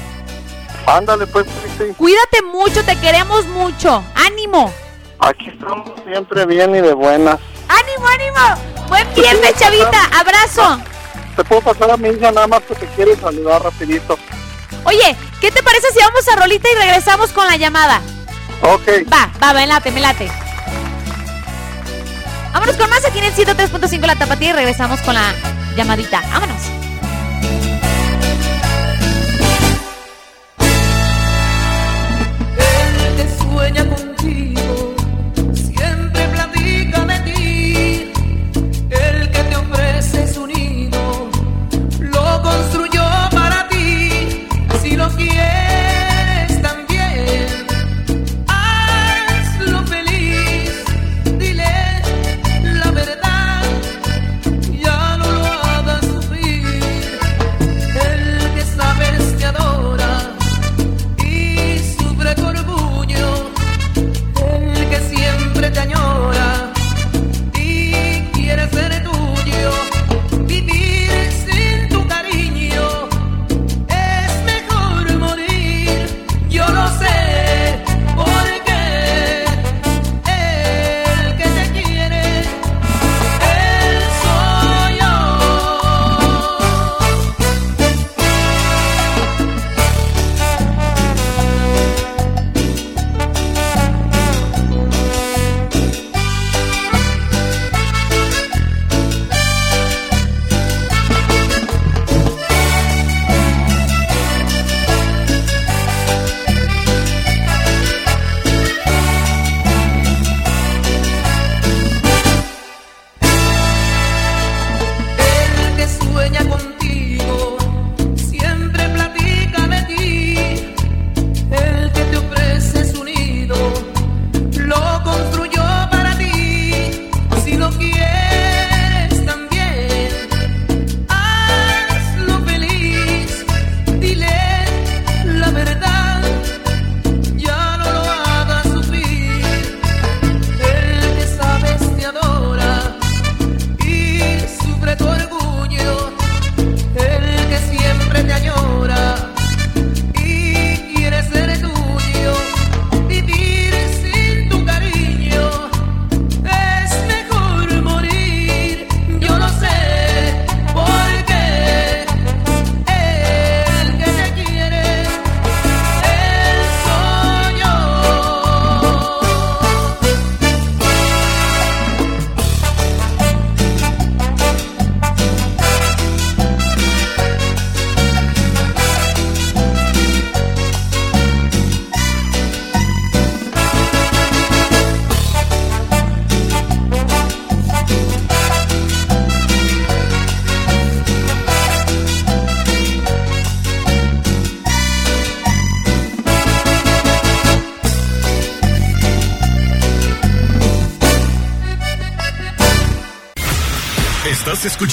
[0.87, 1.47] Ándale, pues,
[1.79, 4.05] sí, Cuídate mucho, te queremos mucho.
[4.15, 4.73] ¡Ánimo!
[5.19, 7.39] Aquí estamos siempre bien y de buenas.
[7.69, 8.87] ¡Ánimo, ánimo!
[8.89, 10.05] Buen viernes, Chavita.
[10.19, 10.81] Abrazo.
[11.35, 14.17] Te puedo pasar a mi hija nada más que te quiere saludar rapidito.
[14.85, 18.01] Oye, ¿qué te parece si vamos a Rolita y regresamos con la llamada?
[18.63, 19.11] Ok.
[19.13, 20.31] Va, va, me late, me late.
[22.53, 25.35] Vámonos con más aquí en el 103.5 La Tapatía y regresamos con la
[25.77, 26.23] llamadita.
[26.33, 26.86] Vámonos.
[34.19, 34.56] Sueña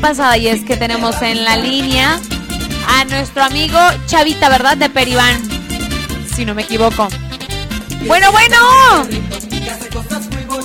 [0.00, 2.20] Pasada y es que tenemos en la línea
[2.88, 4.76] a nuestro amigo Chavita, ¿verdad?
[4.76, 5.40] De Peribán,
[6.34, 7.08] si no me equivoco.
[8.06, 8.56] Bueno, bueno.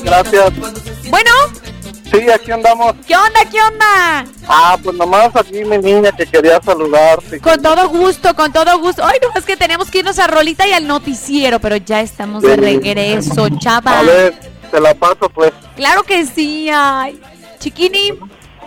[0.04, 0.52] Gracias.
[1.10, 1.32] Bueno,
[2.12, 2.94] Sí, aquí andamos.
[3.08, 3.40] ¿qué onda?
[3.52, 4.26] ¿Qué onda?
[4.48, 7.40] Ah, pues nomás aquí mi niña que quería saludarte.
[7.40, 9.04] Con todo gusto, con todo gusto.
[9.04, 12.44] Ay, no, es que tenemos que irnos a Rolita y al noticiero, pero ya estamos
[12.44, 12.62] de Sí.
[12.62, 14.00] regreso, chava.
[14.00, 14.40] A ver,
[14.72, 15.52] te la paso pues.
[15.76, 17.20] Claro que sí, ay.
[17.60, 18.12] Chiquini.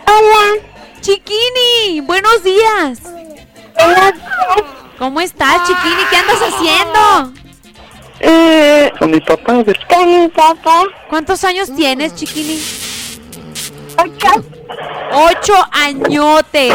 [0.09, 0.63] Hola.
[1.01, 2.99] Chiquini, buenos días.
[4.97, 6.03] ¿Cómo estás, Chiquini?
[6.09, 7.33] ¿Qué andas haciendo?
[8.19, 9.63] Eh, con mi papá.
[9.87, 10.83] Con mi papá.
[11.09, 12.59] ¿Cuántos años tienes, Chiquini?
[13.97, 14.43] Ocho.
[15.11, 16.73] Ocho añotes.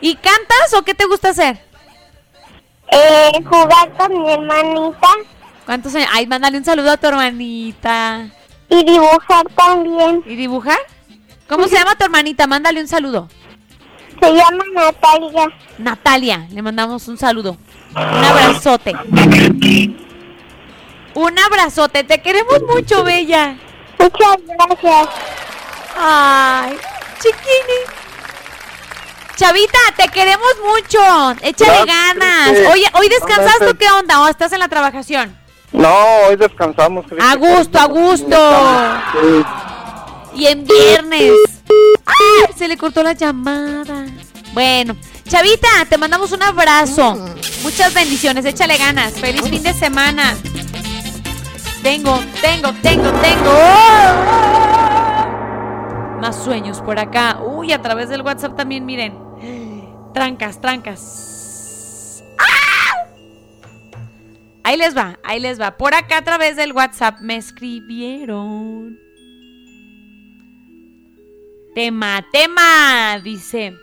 [0.00, 1.58] ¿Y cantas o qué te gusta hacer?
[2.92, 5.08] Eh, jugar con mi hermanita
[5.64, 6.08] ¿Cuántos años?
[6.12, 8.28] Ay, mándale un saludo a tu hermanita.
[8.68, 10.22] y dibujar también.
[10.24, 10.78] ¿Y dibujar?
[11.48, 12.46] ¿Cómo se llama tu hermanita?
[12.46, 13.28] Mándale un saludo.
[14.20, 15.52] Se llama Natalia.
[15.78, 17.56] Natalia, le mandamos un saludo.
[17.94, 18.94] Un abrazote.
[21.14, 22.04] Un abrazote.
[22.04, 23.56] Te queremos mucho, Bella.
[23.98, 25.08] Muchas gracias.
[25.98, 26.76] Ay,
[27.18, 27.96] chiquini.
[29.36, 30.98] Chavita, te queremos mucho.
[31.42, 32.48] Échale Gracias, ganas.
[32.48, 32.66] Cristi.
[32.72, 34.22] Oye, ¿hoy descansaste o qué onda?
[34.22, 35.38] ¿O estás en la trabajación?
[35.72, 35.94] No,
[36.28, 37.06] hoy descansamos.
[37.06, 37.24] Cristi.
[37.24, 38.36] A gusto, a gusto.
[39.12, 39.44] Sí.
[40.36, 41.32] Y en viernes.
[42.56, 44.06] Se le cortó la llamada.
[44.52, 44.96] Bueno,
[45.28, 47.16] Chavita, te mandamos un abrazo.
[47.62, 48.44] Muchas bendiciones.
[48.44, 49.14] Échale ganas.
[49.14, 50.36] Feliz fin de semana.
[51.82, 53.52] Tengo, tengo, tengo, tengo.
[56.20, 57.40] Más sueños por acá.
[57.42, 59.18] Uy, a través del WhatsApp también, miren.
[60.12, 62.22] Trancas, trancas.
[62.38, 63.06] ¡Ah!
[64.64, 65.76] Ahí les va, ahí les va.
[65.76, 69.05] Por acá a través del WhatsApp me escribieron.
[71.76, 73.76] Tema, tema, dice.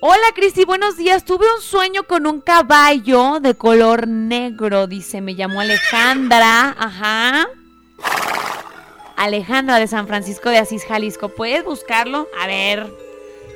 [0.00, 1.24] Hola Cristi, buenos días.
[1.24, 5.20] Tuve un sueño con un caballo de color negro, dice.
[5.20, 6.74] Me llamó Alejandra.
[6.76, 7.48] Ajá.
[9.14, 11.28] Alejandra de San Francisco de Asís, Jalisco.
[11.28, 12.26] ¿Puedes buscarlo?
[12.40, 12.92] A ver.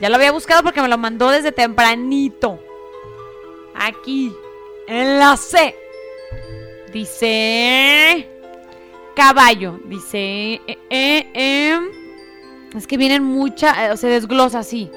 [0.00, 2.60] Ya lo había buscado porque me lo mandó desde tempranito.
[3.74, 4.32] Aquí.
[4.86, 5.74] En la C.
[6.92, 8.30] Dice.
[9.16, 9.80] Caballo.
[9.86, 10.60] Dice.
[10.68, 12.01] eh, eh, em,
[12.74, 14.00] es que vienen muchas.
[14.00, 14.90] se desglosa así.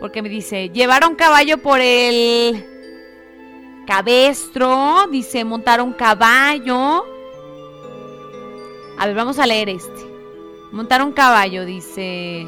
[0.00, 0.70] Porque me dice.
[0.70, 2.66] Llevaron caballo por el.
[3.86, 5.06] Cabestro.
[5.10, 5.44] Dice.
[5.44, 7.04] Montaron caballo.
[8.98, 10.02] A ver, vamos a leer este.
[10.72, 12.46] Montar un caballo, dice.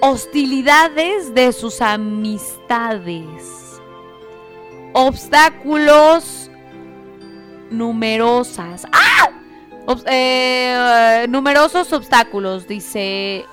[0.00, 3.80] Hostilidades de sus amistades.
[4.92, 6.50] Obstáculos
[7.70, 8.86] numerosas.
[8.92, 9.39] ¡Ah!
[10.06, 13.44] Eh, numerosos obstáculos, dice.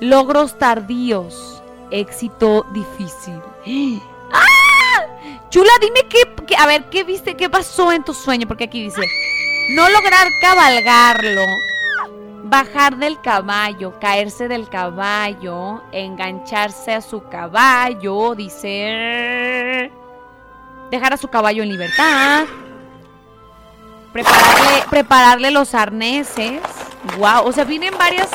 [0.00, 1.62] Logros tardíos.
[1.90, 3.40] Éxito difícil.
[4.32, 5.06] ¡Ah!
[5.50, 7.36] Chula, dime qué, qué- A ver, ¿qué viste?
[7.36, 8.48] ¿Qué pasó en tu sueño?
[8.48, 9.02] Porque aquí dice.
[9.70, 11.42] No lograr cabalgarlo.
[12.44, 19.90] Bajar del caballo, caerse del caballo, engancharse a su caballo, dice.
[20.90, 22.44] Dejar a su caballo en libertad.
[24.12, 26.60] Prepararle, prepararle los arneses.
[27.18, 28.30] Wow, o sea, vienen varias,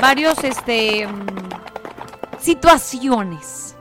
[0.00, 3.76] varios, este, mm, situaciones.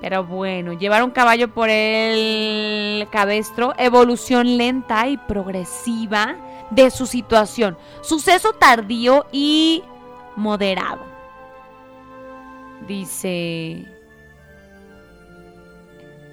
[0.00, 6.36] Pero bueno, llevar un caballo por el cabestro, evolución lenta y progresiva
[6.70, 9.82] de su situación, suceso tardío y
[10.36, 11.04] moderado.
[12.86, 13.90] Dice...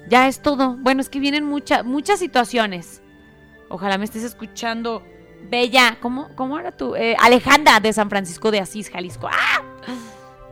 [0.08, 0.76] Ya es todo.
[0.78, 3.01] Bueno, es que vienen muchas muchas situaciones.
[3.72, 5.02] Ojalá me estés escuchando.
[5.48, 6.94] Bella, ¿cómo, cómo era tú?
[6.94, 9.28] Eh, Alejandra de San Francisco de Asís, Jalisco.
[9.32, 9.62] ¡Ah!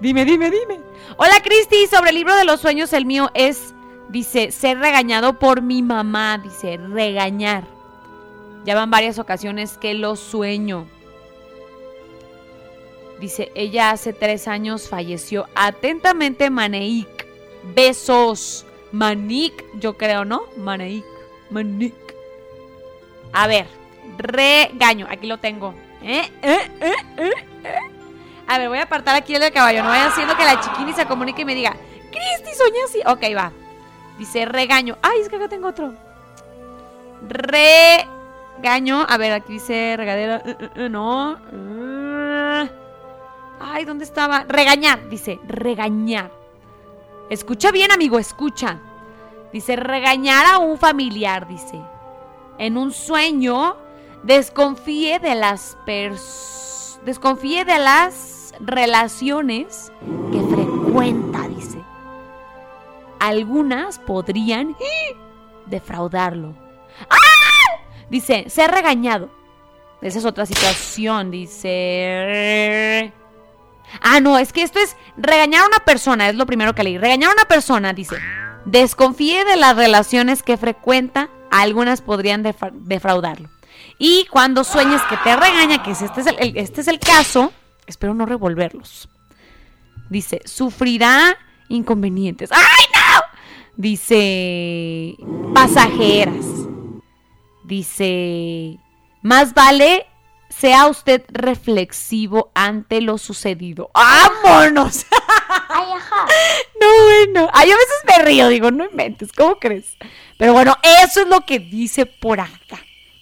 [0.00, 0.80] Dime, dime, dime.
[1.18, 3.74] Hola Cristi, sobre el libro de los sueños, el mío es,
[4.08, 7.64] dice, ser regañado por mi mamá, dice, regañar.
[8.64, 10.86] Ya van varias ocasiones que lo sueño.
[13.20, 15.46] Dice, ella hace tres años falleció.
[15.54, 17.26] Atentamente, Maneik.
[17.74, 18.64] Besos.
[18.92, 20.44] Manik, yo creo, ¿no?
[20.56, 21.04] Maneik.
[21.50, 21.94] Manik.
[23.32, 23.66] A ver,
[24.18, 25.06] regaño.
[25.10, 25.74] Aquí lo tengo.
[26.02, 26.30] ¿Eh?
[26.42, 26.70] ¿Eh?
[27.16, 27.32] ¿Eh?
[28.46, 29.82] A ver, voy a apartar aquí el del caballo.
[29.82, 31.76] No vaya haciendo que la chiquini se comunique y me diga,
[32.10, 33.00] Cristi, soñé así.
[33.06, 33.52] Ok, va.
[34.18, 34.98] Dice regaño.
[35.02, 35.94] Ay, es que acá tengo otro.
[37.28, 39.06] Regaño.
[39.08, 40.42] A ver, aquí dice regadera.
[40.90, 41.38] No.
[43.60, 44.44] Ay, ¿dónde estaba?
[44.48, 45.08] Regañar.
[45.08, 46.30] Dice regañar.
[47.30, 48.80] Escucha bien, amigo, escucha.
[49.52, 51.80] Dice regañar a un familiar, dice.
[52.60, 53.76] En un sueño,
[54.22, 59.90] desconfíe de las pers desconfíe de las relaciones
[60.30, 61.78] que frecuenta, dice.
[63.18, 64.76] Algunas podrían
[65.64, 66.54] defraudarlo.
[67.08, 67.16] ¡Ah!
[68.10, 69.30] Dice, ser regañado.
[70.02, 73.10] Esa es otra situación, dice.
[74.02, 76.98] Ah, no, es que esto es regañar a una persona, es lo primero que leí.
[76.98, 78.16] Regañar a una persona, dice.
[78.66, 83.48] Desconfíe de las relaciones que frecuenta, algunas podrían defra- defraudarlo.
[83.98, 87.52] Y cuando sueñes que te regaña, que si este es el- este es el caso,
[87.86, 89.08] espero no revolverlos.
[90.08, 91.36] Dice, sufrirá
[91.68, 92.50] inconvenientes.
[92.52, 93.20] ¡Ay, no!
[93.76, 95.16] Dice,
[95.54, 96.44] pasajeras.
[97.64, 98.78] Dice,
[99.22, 100.06] más vale
[100.50, 103.90] sea usted reflexivo ante lo sucedido.
[103.94, 105.06] ¡Vámonos!
[106.80, 107.50] No, bueno.
[107.52, 109.96] Ay, a veces me río, digo, no inventes, ¿cómo crees?
[110.38, 112.80] Pero bueno, eso es lo que dice por acá.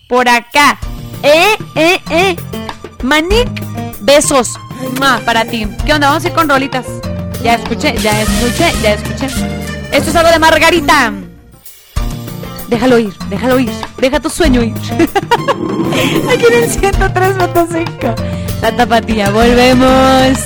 [0.09, 0.78] Por acá.
[1.22, 2.36] Eh, eh, eh.
[3.02, 3.48] Manik,
[4.00, 4.55] besos.
[4.98, 5.66] Mua, para ti.
[5.84, 6.09] ¿Qué onda?
[6.09, 6.86] Vamos a ir con rolitas.
[7.42, 9.26] Ya escuché, ya escuché, ya escuché.
[9.92, 11.27] Esto es algo de Margarita.
[12.69, 13.70] Déjalo ir, déjalo ir.
[13.99, 14.74] Deja tu sueño ir.
[16.31, 18.15] Aquí en el 103.5.
[18.61, 20.39] La tapatía, volvemos.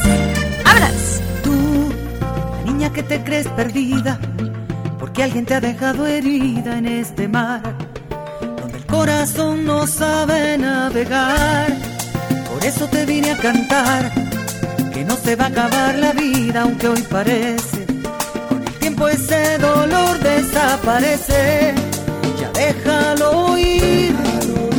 [0.65, 1.21] ¡Vámonos!
[1.45, 4.21] La niña que te crees perdida,
[5.01, 7.63] porque alguien te ha dejado herida en este mar,
[8.61, 11.77] donde el corazón no sabe navegar.
[12.53, 14.13] Por eso te vine a cantar,
[14.93, 17.85] que no se va a acabar la vida, aunque hoy parece.
[18.49, 21.92] Con el tiempo ese dolor desaparece.
[22.43, 24.17] Ya déjalo ir,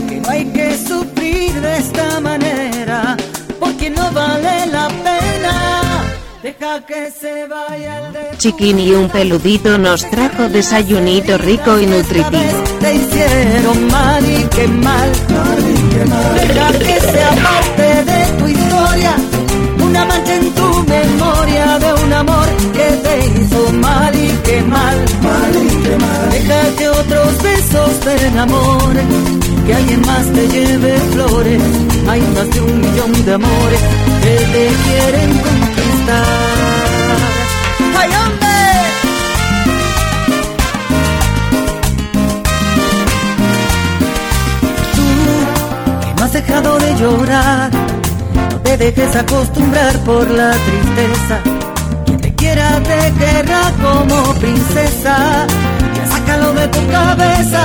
[0.09, 3.15] que no hay que sufrir de esta manera,
[3.57, 6.03] porque no vale la pena.
[6.43, 12.63] Deja que se vaya el de Chiquini un peludito nos trajo desayunito rico y nutritivo.
[12.81, 15.09] te hicieron mal y qué mal.
[16.35, 19.15] Deja que sea parte de tu historia,
[19.85, 24.97] una mancha en tu memoria de un amor que te hizo mal y qué mal.
[26.31, 29.07] Deja que otros besos te enamoren,
[29.65, 31.61] que alguien más te lleve flores.
[32.07, 33.79] Hay más de un millón de amores
[34.23, 36.25] que te quieren conquistar.
[37.99, 38.47] ¡Ay, hombre!
[46.01, 47.71] que no has dejado de llorar.
[48.51, 51.39] No te dejes acostumbrar por la tristeza.
[52.05, 55.47] Quien te quiera te querrá como princesa.
[56.25, 57.63] Sácalo de tu cabeza.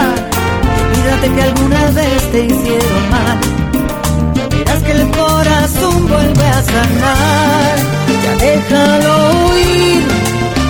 [0.90, 3.38] Olvídate que alguna vez te hicieron mal.
[4.50, 7.76] Verás que el corazón vuelve a sanar.
[8.24, 10.02] Ya déjalo ir.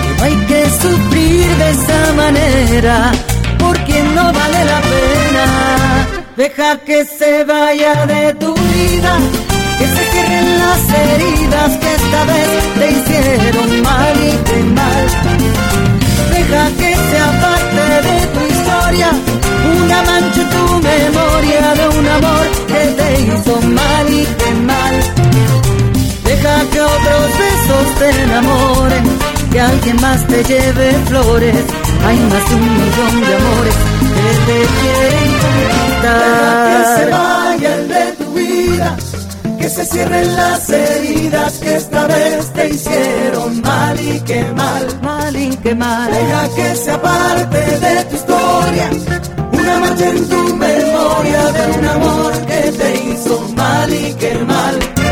[0.05, 3.11] Que no hay que sufrir de esa manera.
[3.57, 5.45] Porque no vale la pena.
[6.37, 9.17] Deja que se vaya de tu vida,
[9.77, 15.05] que se cierren las heridas que esta vez te hicieron mal y qué mal.
[16.31, 16.88] Deja que
[18.97, 24.95] una mancha en tu memoria de un amor que te hizo mal y qué mal.
[26.23, 29.03] Deja que otros besos te enamoren,
[29.51, 31.55] que alguien más te lleve flores.
[32.05, 33.75] Hay más de un millón de amores
[34.15, 36.67] que te quieren conquistar.
[36.69, 38.97] Que se vaya el de tu vida,
[39.69, 44.87] que se cierren las heridas que esta vez te hicieron mal y qué mal.
[45.01, 46.11] Mal y qué mal.
[46.11, 48.89] Deja que sea parte de tu historia,
[49.51, 54.15] una mancha en tu memoria de un amor que te hizo mal y
[54.45, 54.45] mal.
[54.47, 55.08] Mal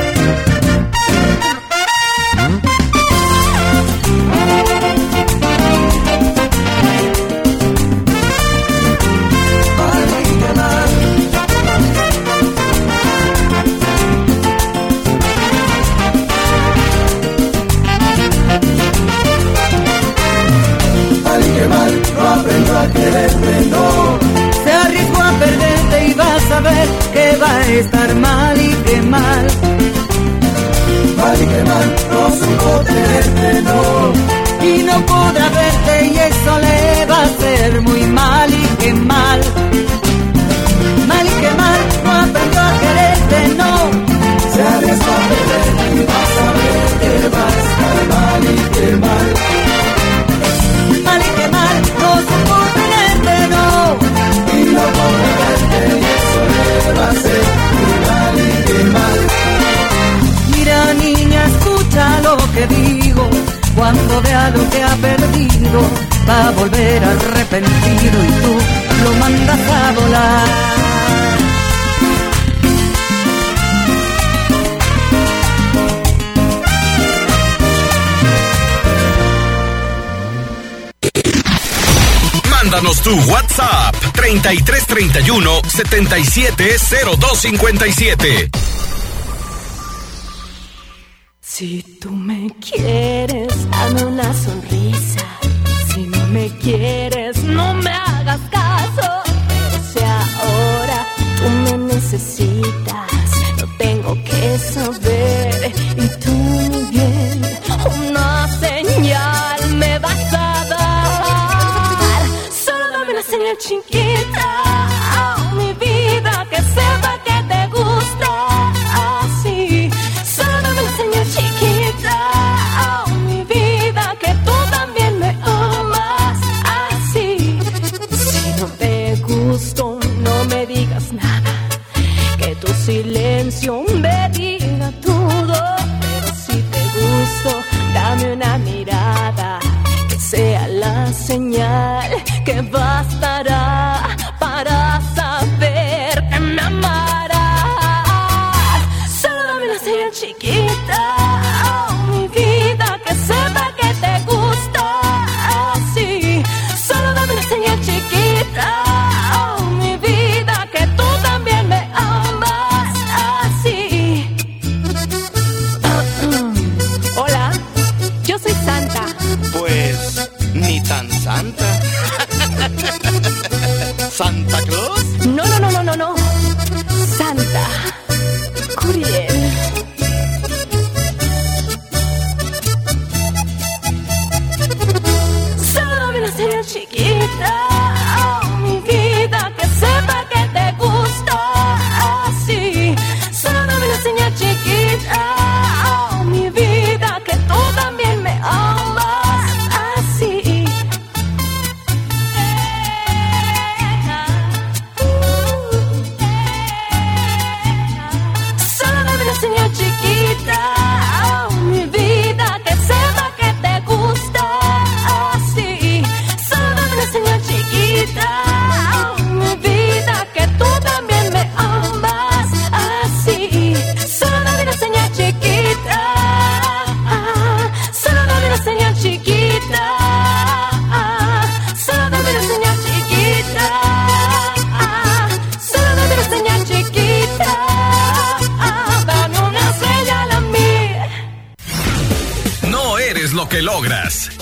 [84.28, 88.50] 3331 770257.
[91.40, 91.97] Si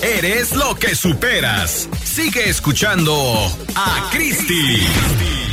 [0.02, 1.88] eres lo que superas.
[2.04, 3.12] Sigue escuchando
[3.74, 5.45] a Cristi.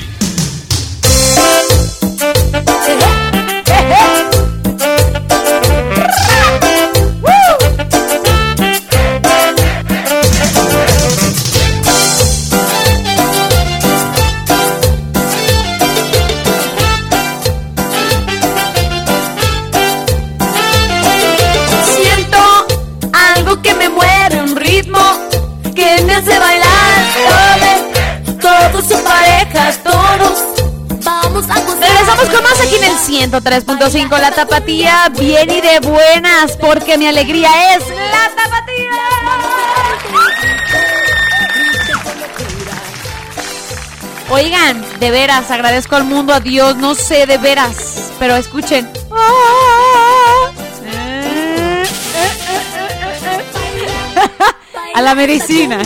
[33.31, 38.91] 103.5 La Tapatía, bien y de buenas, porque mi alegría es la Tapatía.
[44.29, 48.91] Oigan, de veras, agradezco al mundo, a Dios, no sé de veras, pero escuchen.
[54.95, 55.79] A la medicina.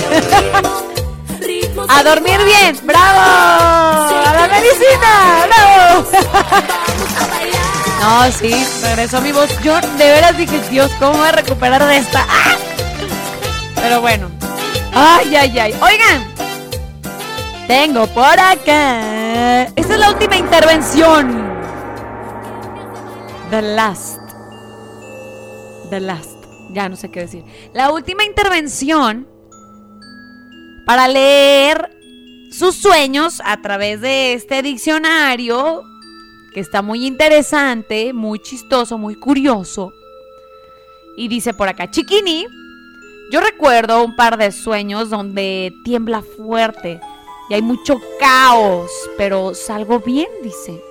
[1.88, 3.20] A dormir bien, bravo.
[3.20, 6.67] A la medicina, bravo.
[8.00, 8.54] No, sí,
[8.84, 9.50] regresó mi voz.
[9.62, 12.26] Yo de veras dije, Dios, ¿cómo voy a recuperar de esta?
[12.30, 12.56] ¡Ah!
[13.76, 14.30] Pero bueno.
[14.94, 15.76] Ay, ay, ay.
[15.82, 16.28] Oigan.
[17.68, 19.64] Tengo por acá.
[19.76, 21.48] Esta es la última intervención.
[23.50, 24.20] The last.
[25.90, 26.38] The last.
[26.72, 27.44] Ya no sé qué decir.
[27.74, 29.28] La última intervención
[30.86, 31.90] para leer
[32.52, 35.84] sus sueños a través de este diccionario
[36.58, 39.94] que está muy interesante, muy chistoso, muy curioso.
[41.16, 42.48] Y dice por acá, Chiquini,
[43.32, 47.00] yo recuerdo un par de sueños donde tiembla fuerte
[47.48, 48.90] y hay mucho caos,
[49.20, 50.82] pero salgo bien, dice.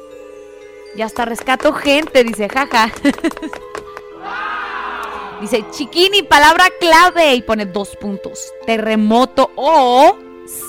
[0.94, 2.92] Y hasta rescato gente, dice, jaja.
[5.40, 8.52] dice, Chiquini, palabra clave y pone dos puntos.
[8.66, 10.16] Terremoto o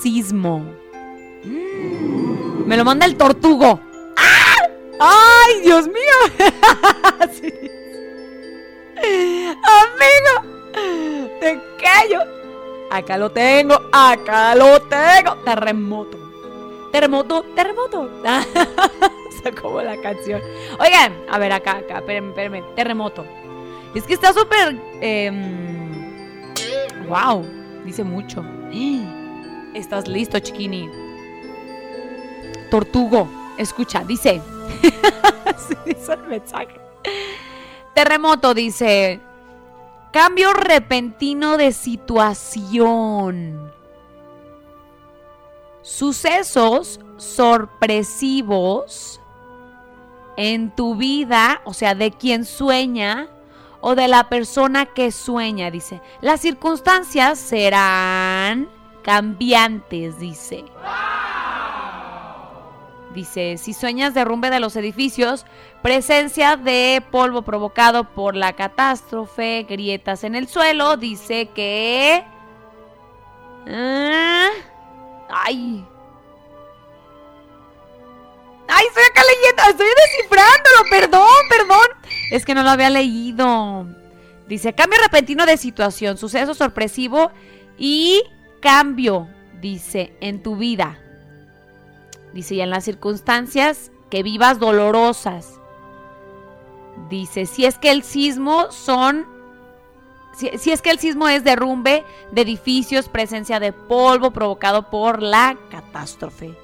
[0.02, 0.74] sismo.
[2.66, 3.86] Me lo manda el tortugo.
[4.98, 5.94] ¡Ay, Dios mío!
[7.32, 7.52] Sí.
[9.64, 10.34] Amigo,
[11.40, 12.20] te callo.
[12.90, 15.36] Acá lo tengo, acá lo tengo.
[15.44, 16.18] Terremoto.
[16.90, 18.10] Terremoto, terremoto.
[19.60, 20.40] como la canción.
[20.80, 22.62] Oigan, a ver, acá, acá, espérenme, espérenme.
[22.74, 23.24] Terremoto.
[23.94, 24.76] Es que está súper...
[27.08, 27.44] wow,
[27.84, 28.44] dice mucho.
[29.74, 30.90] Estás listo, chiquini.
[32.70, 33.28] Tortugo,
[33.58, 34.40] escucha, dice...
[35.68, 36.80] Sí, dice el mensaje.
[37.94, 39.20] Terremoto dice...
[40.12, 43.70] Cambio repentino de situación.
[45.82, 49.20] Sucesos sorpresivos
[50.36, 53.28] en tu vida, o sea, de quien sueña
[53.80, 56.00] o de la persona que sueña, dice.
[56.20, 58.68] Las circunstancias serán
[59.02, 60.64] cambiantes, dice.
[63.14, 65.46] Dice, si sueñas derrumbe de los edificios,
[65.82, 72.24] presencia de polvo provocado por la catástrofe, grietas en el suelo, dice que...
[73.66, 74.48] Ah,
[75.30, 75.84] ay.
[78.68, 81.86] Ay, estoy acá leyendo, estoy descifrándolo, perdón, perdón.
[82.30, 83.86] Es que no lo había leído.
[84.46, 87.30] Dice, cambio repentino de situación, suceso sorpresivo
[87.78, 88.22] y
[88.60, 89.28] cambio,
[89.60, 90.98] dice, en tu vida.
[92.32, 95.60] Dice, y en las circunstancias que vivas dolorosas.
[97.08, 99.26] Dice, si es que el sismo son...
[100.36, 105.58] Si, es que el sismo es derrumbe de edificios, presencia de polvo provocado por la
[105.68, 106.54] catástrofe.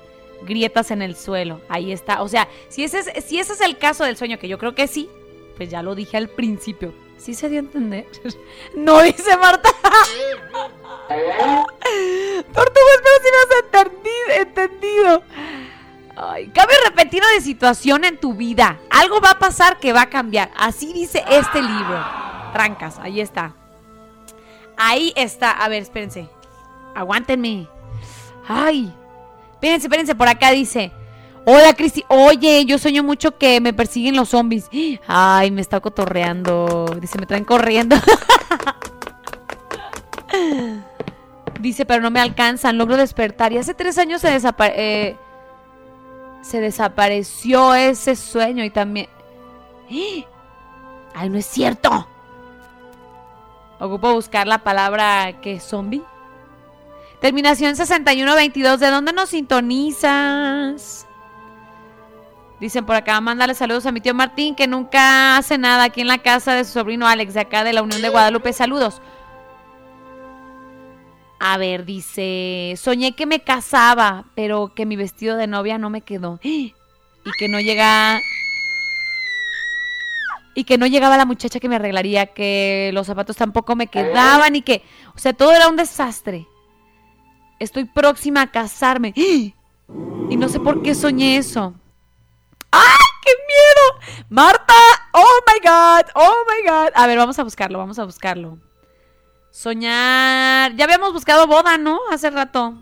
[0.42, 1.60] Grietas en el suelo.
[1.68, 2.22] Ahí está.
[2.22, 4.76] O sea, si ese, es, si ese es el caso del sueño, que yo creo
[4.76, 5.10] que sí,
[5.56, 6.94] pues ya lo dije al principio.
[7.18, 8.06] ¿Sí se dio a entender?
[8.76, 9.68] no dice Marta.
[12.52, 15.22] Tortuga, espero si me has entendido.
[16.16, 18.78] Ay, cambio repentino de situación en tu vida.
[18.90, 20.50] Algo va a pasar que va a cambiar.
[20.56, 22.04] Así dice este libro.
[22.52, 23.54] Trancas, ahí está.
[24.76, 25.50] Ahí está.
[25.50, 26.28] A ver, espérense.
[26.94, 27.68] Aguántenme.
[28.46, 28.94] Ay.
[29.54, 30.14] Espérense, espérense.
[30.14, 30.92] Por acá dice.
[31.46, 32.04] Hola, Cristi.
[32.08, 34.70] Oye, yo sueño mucho que me persiguen los zombies.
[35.06, 36.86] Ay, me está cotorreando.
[37.00, 37.96] Dice, me traen corriendo.
[41.60, 42.78] Dice, pero no me alcanzan.
[42.78, 43.52] Logro despertar.
[43.52, 44.82] Y hace tres años se desapareció.
[44.82, 45.16] Eh,
[46.44, 49.08] se desapareció ese sueño y también...
[51.14, 52.06] ¡Ay, no es cierto!
[53.80, 56.02] Ocupo buscar la palabra que es zombie.
[57.20, 58.80] Terminación 6122.
[58.80, 61.06] ¿De dónde nos sintonizas?
[62.64, 66.06] Dicen por acá, mándale saludos a mi tío Martín, que nunca hace nada aquí en
[66.06, 68.54] la casa de su sobrino Alex, de acá de la Unión de Guadalupe.
[68.54, 69.02] Saludos.
[71.38, 76.00] A ver, dice, soñé que me casaba, pero que mi vestido de novia no me
[76.00, 76.40] quedó.
[76.42, 76.72] Y
[77.38, 78.18] que no llega...
[80.54, 84.56] Y que no llegaba la muchacha que me arreglaría, que los zapatos tampoco me quedaban
[84.56, 84.82] y que...
[85.14, 86.46] O sea, todo era un desastre.
[87.58, 89.12] Estoy próxima a casarme.
[90.30, 91.74] Y no sé por qué soñé eso.
[92.76, 94.24] ¡Ay, qué miedo!
[94.30, 94.74] Marta,
[95.12, 96.92] oh my god, oh my god.
[96.94, 98.58] A ver, vamos a buscarlo, vamos a buscarlo.
[99.50, 100.74] Soñar.
[100.74, 102.00] Ya habíamos buscado boda, ¿no?
[102.10, 102.74] Hace rato.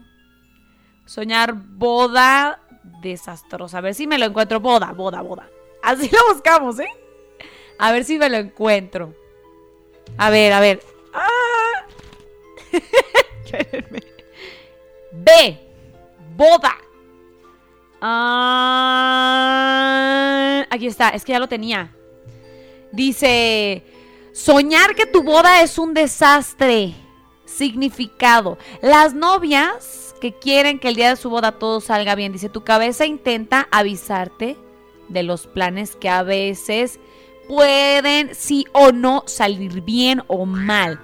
[1.04, 2.60] Soñar boda
[3.02, 3.78] desastrosa.
[3.78, 4.60] A ver si me lo encuentro.
[4.60, 5.50] Boda, boda, boda.
[5.82, 6.88] Así lo buscamos, ¿eh?
[7.78, 9.14] A ver si me lo encuentro.
[10.16, 10.82] A ver, a ver.
[11.12, 11.84] ¡Ah!
[15.12, 15.58] B.
[16.34, 16.81] Boda.
[18.04, 18.26] Ah,
[20.70, 21.10] aquí está.
[21.10, 21.94] Es que ya lo tenía.
[22.90, 23.84] Dice.
[24.32, 26.94] Soñar que tu boda es un desastre.
[27.44, 28.58] Significado.
[28.80, 32.32] Las novias que quieren que el día de su boda todo salga bien.
[32.32, 34.56] Dice, tu cabeza intenta avisarte
[35.08, 36.98] de los planes que a veces
[37.46, 40.98] pueden sí o no salir bien o mal.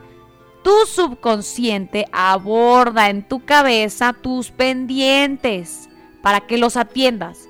[0.64, 5.87] Tu subconsciente aborda en tu cabeza tus pendientes
[6.22, 7.48] para que los atiendas.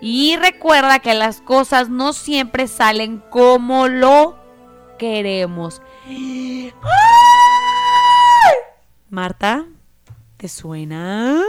[0.00, 4.36] Y recuerda que las cosas no siempre salen como lo
[4.98, 5.80] queremos.
[9.10, 9.66] Marta,
[10.36, 11.42] ¿te suena?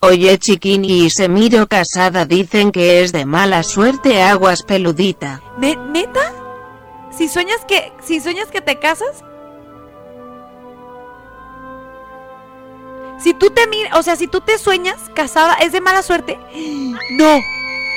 [0.00, 5.42] Oye, chiquini, y se miro casada dicen que es de mala suerte aguas peludita.
[5.58, 6.32] ¿Neta?
[7.10, 9.22] Si sueñas que, si sueñas que te casas,
[13.22, 16.38] Si tú te miras, o sea, si tú te sueñas casada, ¿es de mala suerte?
[17.10, 17.38] No.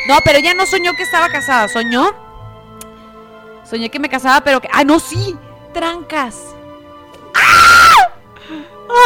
[0.08, 2.14] No, pero ella no soñó que estaba casada, soñó
[3.70, 4.70] Soñé que me casaba, pero que.
[4.72, 5.36] ¡Ah, no, sí!
[5.74, 6.36] ¡Trancas!
[7.34, 8.10] ¡Ah!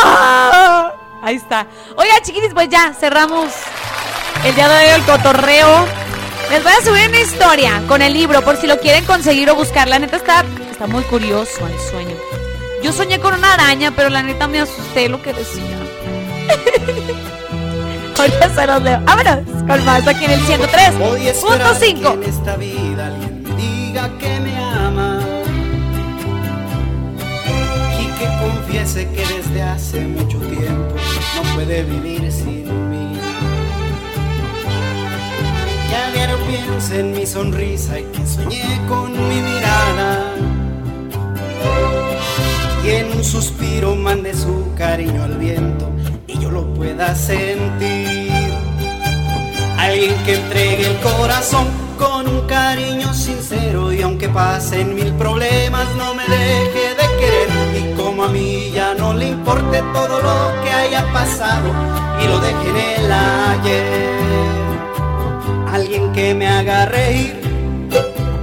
[0.04, 0.94] ¡Ah!
[1.22, 1.68] Ahí está.
[1.96, 3.54] Oiga, chiquitis, pues ya cerramos
[4.44, 5.86] el día de hoy el cotorreo.
[6.50, 9.56] Les voy a subir una historia con el libro por si lo quieren conseguir o
[9.56, 9.88] buscar.
[9.88, 12.16] La neta está, está muy curioso el sueño.
[12.84, 15.77] Yo soñé con una araña, pero la neta me asusté lo que decía.
[18.18, 19.00] Ahorita se los leo.
[19.06, 22.20] Vámonos con más aquí en el 103.5
[24.20, 25.28] que me ama
[28.68, 30.96] supiese que desde hace mucho tiempo
[31.36, 33.20] no puede vivir sin mí.
[35.90, 40.34] Que a diario piense en mi sonrisa y que soñé con mi mirada.
[42.84, 46.07] Y en un suspiro mande su cariño al viento y
[46.58, 48.32] lo pueda sentir.
[49.78, 51.68] Alguien que entregue el corazón
[52.00, 57.96] con un cariño sincero y aunque pasen mil problemas no me deje de querer y
[57.96, 61.70] como a mí ya no le importe todo lo que haya pasado
[62.22, 64.18] y lo deje en el ayer.
[65.72, 67.36] Alguien que me haga reír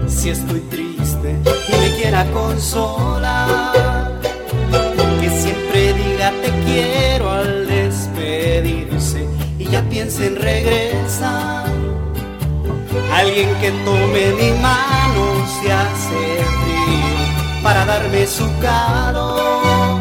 [0.07, 1.31] si estoy triste
[1.69, 3.75] y me quiera consolar.
[5.21, 7.54] Que siempre diga te quiero al
[9.59, 11.65] y ya piense en regresar.
[13.13, 19.99] Alguien que tome mi mano se hace frío para darme su calor.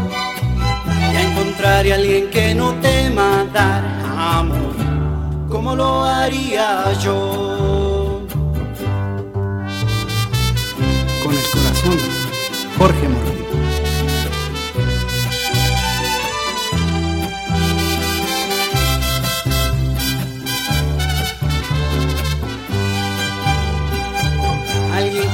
[1.11, 3.83] Ya encontraré alguien que no tema dar
[4.15, 4.75] amor
[5.49, 8.21] como lo haría yo.
[11.23, 11.97] Con el corazón,
[12.77, 13.42] Jorge Moreno.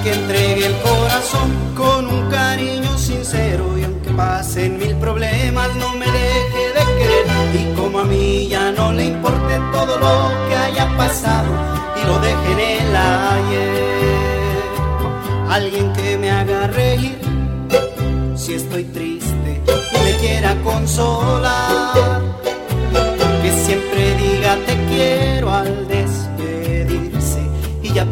[0.03, 6.05] Que entregue el corazón con un cariño sincero y aunque pasen mil problemas no me
[6.05, 10.95] deje de querer y como a mí ya no le importe todo lo que haya
[10.95, 11.49] pasado
[12.01, 13.89] y lo deje en el ayer.
[15.49, 17.17] Alguien que me haga reír
[18.35, 22.28] si estoy triste y me quiera consolar.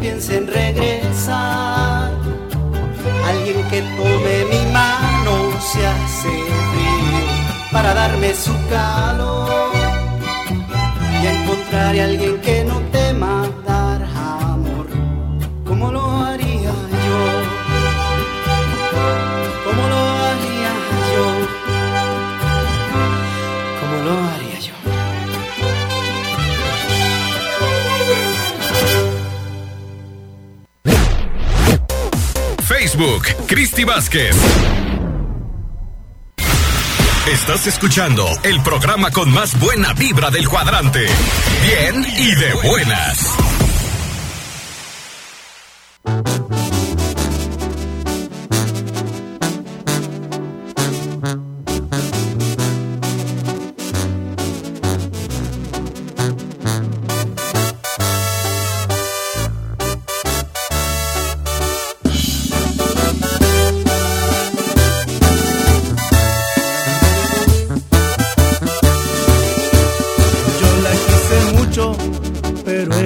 [0.00, 2.10] Piense en regresar.
[3.26, 7.18] Alguien que tome mi mano se hace frío
[7.72, 9.70] para darme su calor.
[11.22, 12.37] Y encontraré a alguien
[32.98, 34.36] Facebook, Cristi Vázquez.
[37.32, 41.06] Estás escuchando el programa con más buena vibra del cuadrante.
[41.62, 43.67] Bien y de buenas.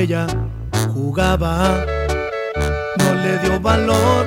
[0.03, 0.27] Ella
[0.93, 1.87] jugaba.
[2.99, 4.27] No le dio valor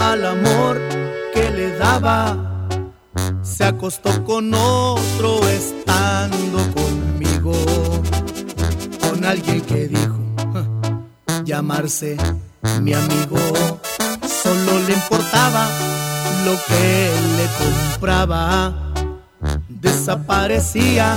[0.00, 0.80] al amor
[1.32, 2.66] que le daba.
[3.42, 7.54] Se acostó con otro estando conmigo.
[9.00, 10.18] Con alguien que dijo
[10.52, 12.16] "Ja, llamarse
[12.80, 13.38] mi amigo.
[14.42, 15.68] Solo le importaba
[16.44, 18.92] lo que le compraba.
[19.68, 21.16] Desaparecía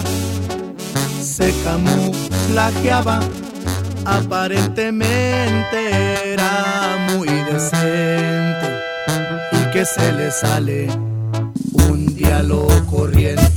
[1.36, 3.20] se camuflajeaba,
[4.06, 8.80] aparentemente era muy decente
[9.52, 10.88] y que se le sale
[11.90, 13.55] un lo corriente.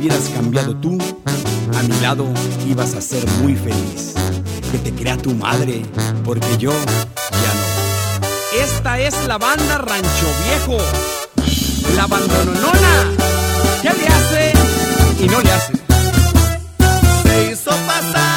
[0.00, 0.96] Hubieras cambiado tú,
[1.78, 2.24] a mi lado
[2.66, 4.14] ibas a ser muy feliz.
[4.72, 5.82] Que te crea tu madre,
[6.24, 8.64] porque yo ya no.
[8.64, 10.78] Esta es la banda Rancho Viejo.
[11.96, 13.10] La abandononona.
[13.82, 14.52] ¿Qué le hace?
[15.22, 15.72] Y no le hace.
[17.22, 18.29] Se hizo pasar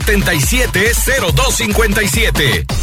[0.00, 2.81] 3331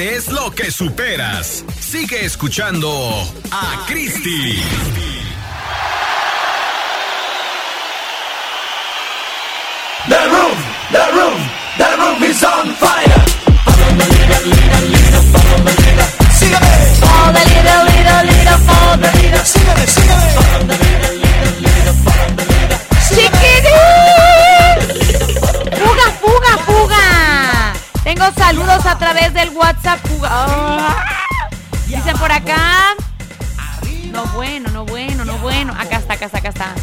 [0.00, 1.64] eres lo que superas.
[1.80, 2.88] Sigue escuchando
[3.50, 4.62] a Cristi.
[10.08, 10.58] The room,
[10.92, 11.40] the room,
[11.78, 13.24] the room is on fire.
[16.38, 16.66] Sígame.
[17.00, 19.44] Follow the leader, leader, leader, follow the leader.
[19.44, 20.87] Sígame, sígame.
[28.08, 30.00] Tengo saludos a través del WhatsApp.
[30.24, 30.96] Ah.
[31.86, 32.94] Dicen por acá.
[34.10, 35.74] No bueno, no bueno, no bueno.
[35.78, 36.74] Acá está, acá está, acá está.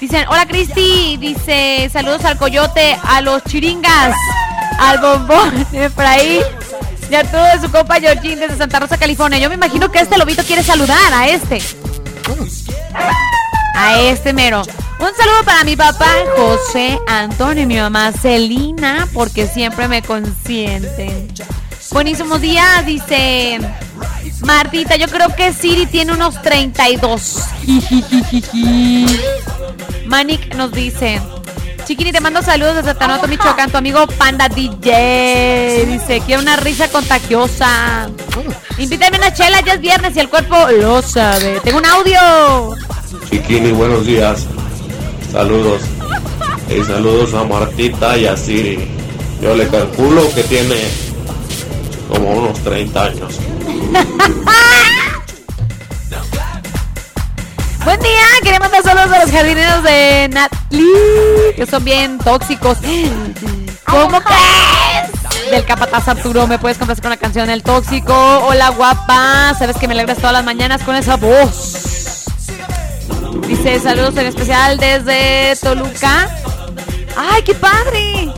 [0.00, 1.18] Dicen, hola Cristi.
[1.18, 4.16] Dice, saludos al coyote, a los chiringas,
[4.78, 6.40] al bombón, Efraín.
[7.10, 9.38] Y a todo de su compa Georgine desde Santa Rosa, California.
[9.38, 11.60] Yo me imagino que este lobito quiere saludar a este.
[13.74, 14.62] A este mero.
[14.98, 21.28] Un saludo para mi papá José Antonio y mi mamá Celina, porque siempre me consienten.
[21.92, 23.60] Buenísimos días, dice
[24.40, 24.96] Martita.
[24.96, 27.40] Yo creo que Siri tiene unos 32.
[30.06, 31.20] Manik nos dice.
[31.84, 33.70] Chiquini, te mando saludos desde Tanoto, Michoacán.
[33.70, 35.86] Tu amigo Panda DJ.
[35.86, 38.08] Dice, quiero una risa contagiosa.
[38.78, 41.60] Invítame una chela, ya es viernes y el cuerpo lo sabe.
[41.60, 42.74] Tengo un audio.
[43.30, 44.46] Chiquini, buenos días.
[45.36, 45.82] Saludos.
[46.70, 48.88] Y saludos a Martita y a Siri.
[49.42, 50.76] Yo le calculo que tiene
[52.08, 53.38] como unos 30 años.
[57.84, 60.88] Buen día, queremos mandar saludos a los jardineros de Natli,
[61.54, 62.78] que son bien tóxicos.
[63.84, 65.50] ¿Cómo crees?
[65.50, 68.14] Del capataz Arturo, me puedes complacer con la canción El Tóxico.
[68.46, 71.95] Hola guapa, sabes que me alegras todas las mañanas con esa voz.
[73.46, 76.28] Dice saludos en especial desde Toluca.
[77.16, 78.30] ¡Ay, qué padre!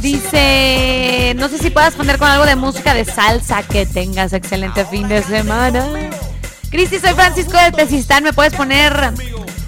[0.00, 3.62] Dice, no sé si puedas poner con algo de música de salsa.
[3.62, 5.84] Que tengas excelente fin de semana.
[6.70, 8.24] Cristi, soy Francisco de Tezistán.
[8.24, 9.12] ¿Me puedes poner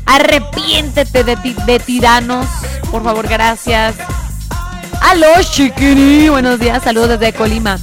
[0.06, 2.46] arrepiéntete de, ti- de tiranos?
[2.90, 3.94] Por favor, gracias.
[5.02, 6.28] Aló, chiquini.
[6.30, 7.78] Buenos días, saludos desde Colima.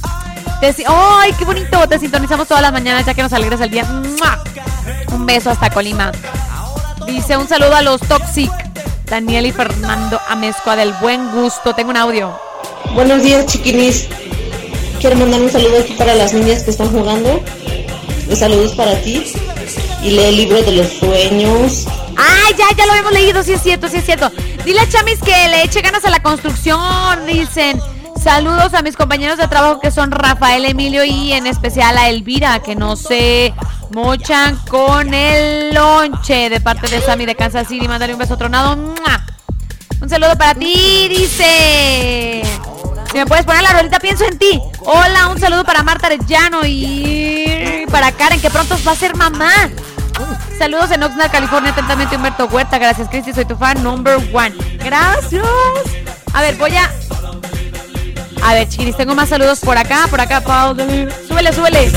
[0.88, 1.86] ¡Ay, qué bonito!
[1.88, 3.84] Te sintonizamos todas las mañanas ya que nos alegres el día.
[5.12, 6.10] Un beso hasta Colima.
[7.10, 8.52] Dice un saludo a los Toxic.
[9.06, 11.74] Daniel y Fernando Amezcoa del buen gusto.
[11.74, 12.32] Tengo un audio.
[12.94, 14.06] Buenos días, chiquinis.
[15.00, 17.42] Quiero mandar un saludo aquí para las niñas que están jugando.
[18.28, 19.24] Un saludos para ti.
[20.04, 21.88] Y lee el libro de los sueños.
[22.16, 23.42] ¡Ay, ya, ya lo hemos leído!
[23.42, 24.30] Sí es cierto, sí es cierto.
[24.64, 27.26] Dile a Chamis que le eche ganas a la construcción.
[27.26, 27.80] Dicen.
[28.22, 32.60] Saludos a mis compañeros de trabajo que son Rafael, Emilio y en especial a Elvira,
[32.60, 33.54] que no se
[33.92, 37.88] mochan con el lonche de parte de Sammy de Kansas City.
[37.88, 38.76] Mándale un beso tronado.
[40.00, 42.42] Un saludo para ti, dice.
[43.10, 44.60] Si me puedes poner la rolita, pienso en ti.
[44.80, 49.50] Hola, un saludo para Marta Arellano y para Karen, que pronto va a ser mamá.
[50.58, 52.78] Saludos en Oxnard, California, atentamente Humberto Huerta.
[52.78, 54.54] Gracias, Cristi, soy tu fan number one.
[54.84, 55.42] Gracias.
[56.34, 56.90] A ver, voy a.
[58.42, 60.74] A ver, chiquiris, tengo más saludos por acá, por acá, Pau.
[61.28, 61.92] Súbele, súbele.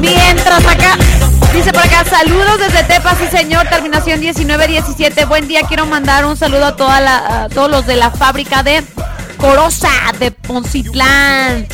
[0.00, 0.96] Mientras acá,
[1.52, 5.26] dice por acá, saludos desde Tepa, sí señor, terminación 1917.
[5.26, 8.82] Buen día, quiero mandar un saludo a, toda a todos los de la fábrica de
[9.36, 11.66] Corosa de Poncitlán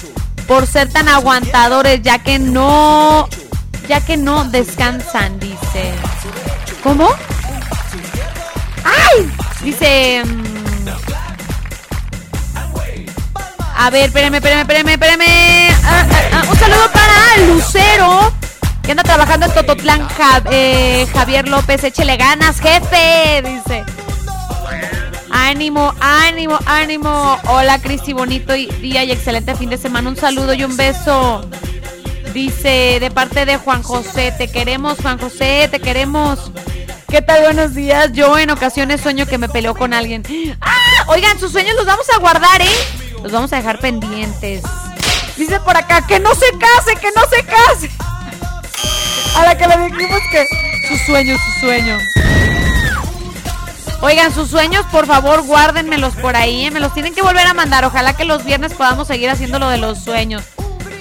[0.46, 3.28] por ser tan aguantadores, ya que no,
[3.88, 5.92] ya que no descansan, dice.
[6.82, 7.08] ¿Cómo?
[8.84, 9.30] ¡Ay!
[9.62, 10.22] Dice.
[13.80, 15.70] A ver, espérame, espérame, espérame, espérame.
[15.84, 18.32] Ah, ah, ah, un saludo para Lucero,
[18.82, 20.08] que anda trabajando en Tototlán.
[20.08, 23.84] Ja- eh, Javier López, échele ganas, jefe, dice.
[25.30, 27.38] Ánimo, ánimo, ánimo.
[27.46, 30.08] Hola, Cristi, bonito día y excelente fin de semana.
[30.10, 31.48] Un saludo y un beso.
[32.34, 36.50] Dice de parte de Juan José, te queremos, Juan José, te queremos.
[37.08, 37.42] ¿Qué tal?
[37.42, 38.12] Buenos días.
[38.12, 40.24] Yo en ocasiones sueño que me peleó con alguien.
[40.60, 40.74] ¡Ah!
[41.06, 42.66] Oigan, sus sueños los vamos a guardar, ¿eh?
[43.22, 44.62] Los vamos a dejar pendientes.
[45.36, 47.90] Dice por acá que no se case, que no se case.
[49.36, 50.44] A la que le dijimos que
[50.88, 52.02] sus sueños, sus sueños.
[54.00, 56.66] Oigan, sus sueños, por favor, guárdenmelos por ahí.
[56.66, 56.70] ¿eh?
[56.70, 57.84] Me los tienen que volver a mandar.
[57.84, 60.44] Ojalá que los viernes podamos seguir haciendo lo de los sueños.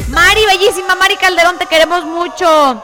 [0.07, 2.84] Mari, bellísima Mari Calderón, te queremos mucho.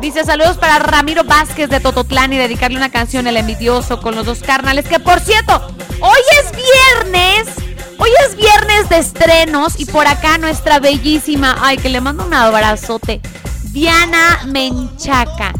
[0.00, 4.26] Dice saludos para Ramiro Vázquez de Tototlán y dedicarle una canción El envidioso con los
[4.26, 4.86] dos carnales.
[4.86, 5.66] Que por cierto,
[6.00, 7.73] hoy es viernes.
[8.04, 12.34] Hoy es viernes de estrenos y por acá nuestra bellísima, ay que le mando un
[12.34, 13.22] abrazote,
[13.70, 15.54] Diana Menchaca.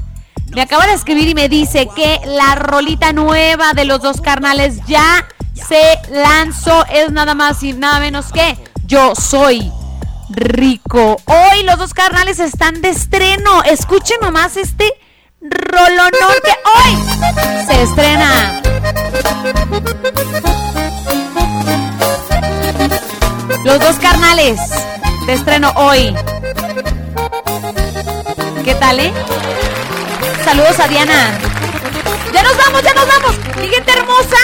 [0.51, 4.85] Me acaba de escribir y me dice que la rolita nueva de los dos carnales
[4.87, 6.85] ya se lanzó.
[6.93, 9.73] Es nada más y nada menos que Yo Soy
[10.29, 11.16] Rico.
[11.25, 13.62] Hoy los dos carnales están de estreno.
[13.62, 14.93] Escuchen nomás este
[15.41, 18.61] rolonón que hoy se estrena.
[23.65, 24.61] Los dos carnales
[25.27, 26.15] de estreno hoy.
[28.65, 29.12] ¿Qué tal, eh?
[30.45, 31.39] Saludos a Diana.
[32.32, 33.36] Ya nos vamos, ya nos vamos.
[33.61, 34.36] Mi gente hermosa.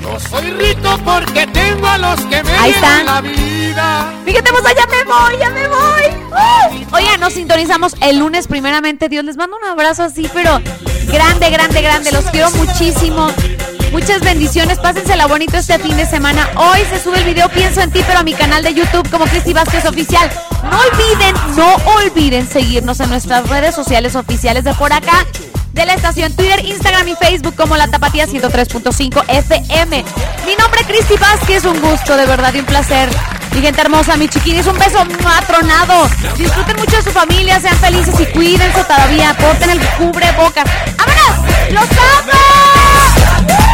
[0.00, 3.02] Yo soy rico porque tengo a los que me Ahí dieron está.
[3.04, 4.12] la vida.
[4.26, 6.04] Hermosa, ya me voy, ya me voy.
[6.30, 6.94] ¡Uh!
[6.96, 9.08] Oigan, nos sintonizamos el lunes primeramente.
[9.08, 10.60] Dios, les mando un abrazo así, pero
[11.08, 12.12] grande, grande, grande.
[12.12, 13.28] Los quiero muchísimo.
[13.94, 16.50] Muchas bendiciones, pásensela bonito este fin de semana.
[16.56, 19.24] Hoy se sube el video Pienso en ti, pero a mi canal de YouTube como
[19.24, 20.28] Cristi Vázquez Oficial.
[20.64, 25.24] No olviden, no olviden seguirnos en nuestras redes sociales oficiales de por acá,
[25.72, 30.04] de la estación Twitter, Instagram y Facebook como La Tapatía 103.5 FM.
[30.44, 33.08] Mi nombre es Cristi Vázquez, un gusto, de verdad y un placer.
[33.52, 36.10] Mi gente hermosa, mi chiquinis, un beso matronado.
[36.36, 39.36] Disfruten mucho de su familia, sean felices y cuídense todavía.
[39.38, 40.64] Porten el cubrebocas.
[40.98, 41.70] ¡Vámonos!
[41.70, 43.73] ¡Los amo!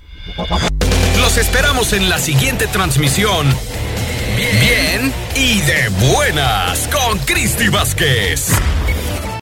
[1.19, 3.47] Los esperamos en la siguiente transmisión.
[4.35, 8.51] Bien, y de buenas con Cristi Vázquez.